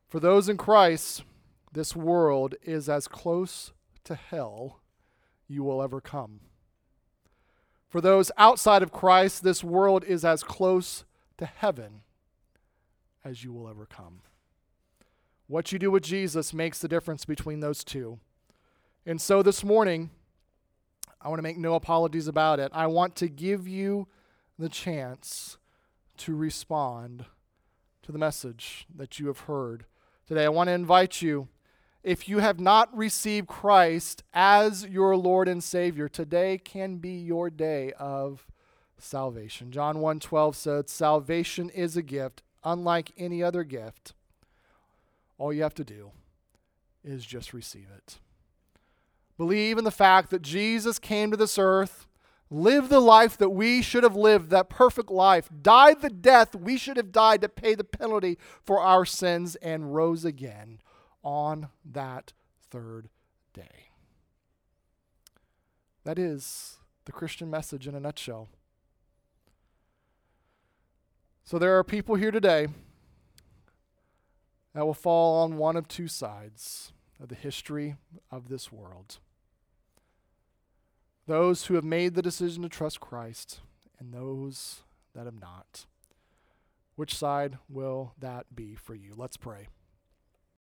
For 0.08 0.18
those 0.18 0.48
in 0.48 0.56
Christ, 0.56 1.24
this 1.70 1.94
world 1.94 2.54
is 2.62 2.88
as 2.88 3.06
close 3.06 3.72
to 4.04 4.14
hell 4.14 4.80
you 5.46 5.62
will 5.62 5.82
ever 5.82 6.00
come. 6.00 6.40
For 7.94 8.00
those 8.00 8.32
outside 8.36 8.82
of 8.82 8.90
Christ, 8.90 9.44
this 9.44 9.62
world 9.62 10.02
is 10.02 10.24
as 10.24 10.42
close 10.42 11.04
to 11.36 11.46
heaven 11.46 12.00
as 13.24 13.44
you 13.44 13.52
will 13.52 13.68
ever 13.68 13.86
come. 13.86 14.22
What 15.46 15.70
you 15.70 15.78
do 15.78 15.92
with 15.92 16.02
Jesus 16.02 16.52
makes 16.52 16.80
the 16.80 16.88
difference 16.88 17.24
between 17.24 17.60
those 17.60 17.84
two. 17.84 18.18
And 19.06 19.22
so 19.22 19.44
this 19.44 19.62
morning, 19.62 20.10
I 21.22 21.28
want 21.28 21.38
to 21.38 21.44
make 21.44 21.56
no 21.56 21.76
apologies 21.76 22.26
about 22.26 22.58
it. 22.58 22.72
I 22.74 22.88
want 22.88 23.14
to 23.14 23.28
give 23.28 23.68
you 23.68 24.08
the 24.58 24.68
chance 24.68 25.56
to 26.16 26.34
respond 26.34 27.26
to 28.02 28.10
the 28.10 28.18
message 28.18 28.88
that 28.92 29.20
you 29.20 29.28
have 29.28 29.38
heard 29.38 29.84
today. 30.26 30.44
I 30.44 30.48
want 30.48 30.66
to 30.66 30.72
invite 30.72 31.22
you, 31.22 31.46
if 32.04 32.28
you 32.28 32.38
have 32.38 32.60
not 32.60 32.94
received 32.94 33.48
Christ 33.48 34.22
as 34.34 34.84
your 34.86 35.16
Lord 35.16 35.48
and 35.48 35.64
Savior, 35.64 36.06
today 36.06 36.58
can 36.58 36.98
be 36.98 37.12
your 37.12 37.48
day 37.48 37.92
of 37.98 38.46
salvation. 38.98 39.72
John 39.72 40.00
1:12 40.00 40.54
said, 40.54 40.90
"Salvation 40.90 41.70
is 41.70 41.96
a 41.96 42.02
gift 42.02 42.42
unlike 42.62 43.12
any 43.16 43.42
other 43.42 43.64
gift. 43.64 44.12
All 45.38 45.52
you 45.52 45.62
have 45.62 45.74
to 45.74 45.84
do 45.84 46.12
is 47.02 47.24
just 47.24 47.54
receive 47.54 47.88
it." 47.90 48.20
Believe 49.38 49.78
in 49.78 49.84
the 49.84 49.90
fact 49.90 50.30
that 50.30 50.42
Jesus 50.42 50.98
came 50.98 51.30
to 51.30 51.36
this 51.36 51.58
earth 51.58 52.06
lived 52.50 52.90
the 52.90 53.00
life 53.00 53.36
that 53.38 53.50
we 53.50 53.82
should 53.82 54.04
have 54.04 54.14
lived, 54.14 54.50
that 54.50 54.68
perfect 54.68 55.10
life, 55.10 55.48
died 55.62 56.02
the 56.02 56.10
death 56.10 56.54
we 56.54 56.76
should 56.76 56.96
have 56.98 57.10
died 57.10 57.40
to 57.40 57.48
pay 57.48 57.74
the 57.74 57.82
penalty 57.82 58.38
for 58.62 58.78
our 58.78 59.04
sins, 59.04 59.56
and 59.56 59.94
rose 59.94 60.24
again 60.24 60.78
on 61.24 61.68
that 61.84 62.32
third 62.70 63.08
day. 63.52 63.88
That 66.04 66.18
is 66.18 66.78
the 67.06 67.12
Christian 67.12 67.50
message 67.50 67.88
in 67.88 67.94
a 67.94 68.00
nutshell. 68.00 68.48
So 71.44 71.58
there 71.58 71.76
are 71.76 71.84
people 71.84 72.14
here 72.14 72.30
today 72.30 72.68
that 74.74 74.86
will 74.86 74.94
fall 74.94 75.42
on 75.42 75.56
one 75.56 75.76
of 75.76 75.88
two 75.88 76.08
sides 76.08 76.92
of 77.20 77.28
the 77.28 77.34
history 77.34 77.96
of 78.30 78.48
this 78.48 78.70
world 78.70 79.18
those 81.26 81.66
who 81.66 81.74
have 81.74 81.84
made 81.84 82.14
the 82.14 82.22
decision 82.22 82.62
to 82.62 82.68
trust 82.68 83.00
Christ 83.00 83.60
and 83.98 84.12
those 84.12 84.82
that 85.14 85.24
have 85.24 85.40
not. 85.40 85.86
Which 86.96 87.16
side 87.16 87.58
will 87.68 88.14
that 88.18 88.54
be 88.54 88.74
for 88.74 88.94
you? 88.94 89.14
Let's 89.16 89.36
pray. 89.36 89.68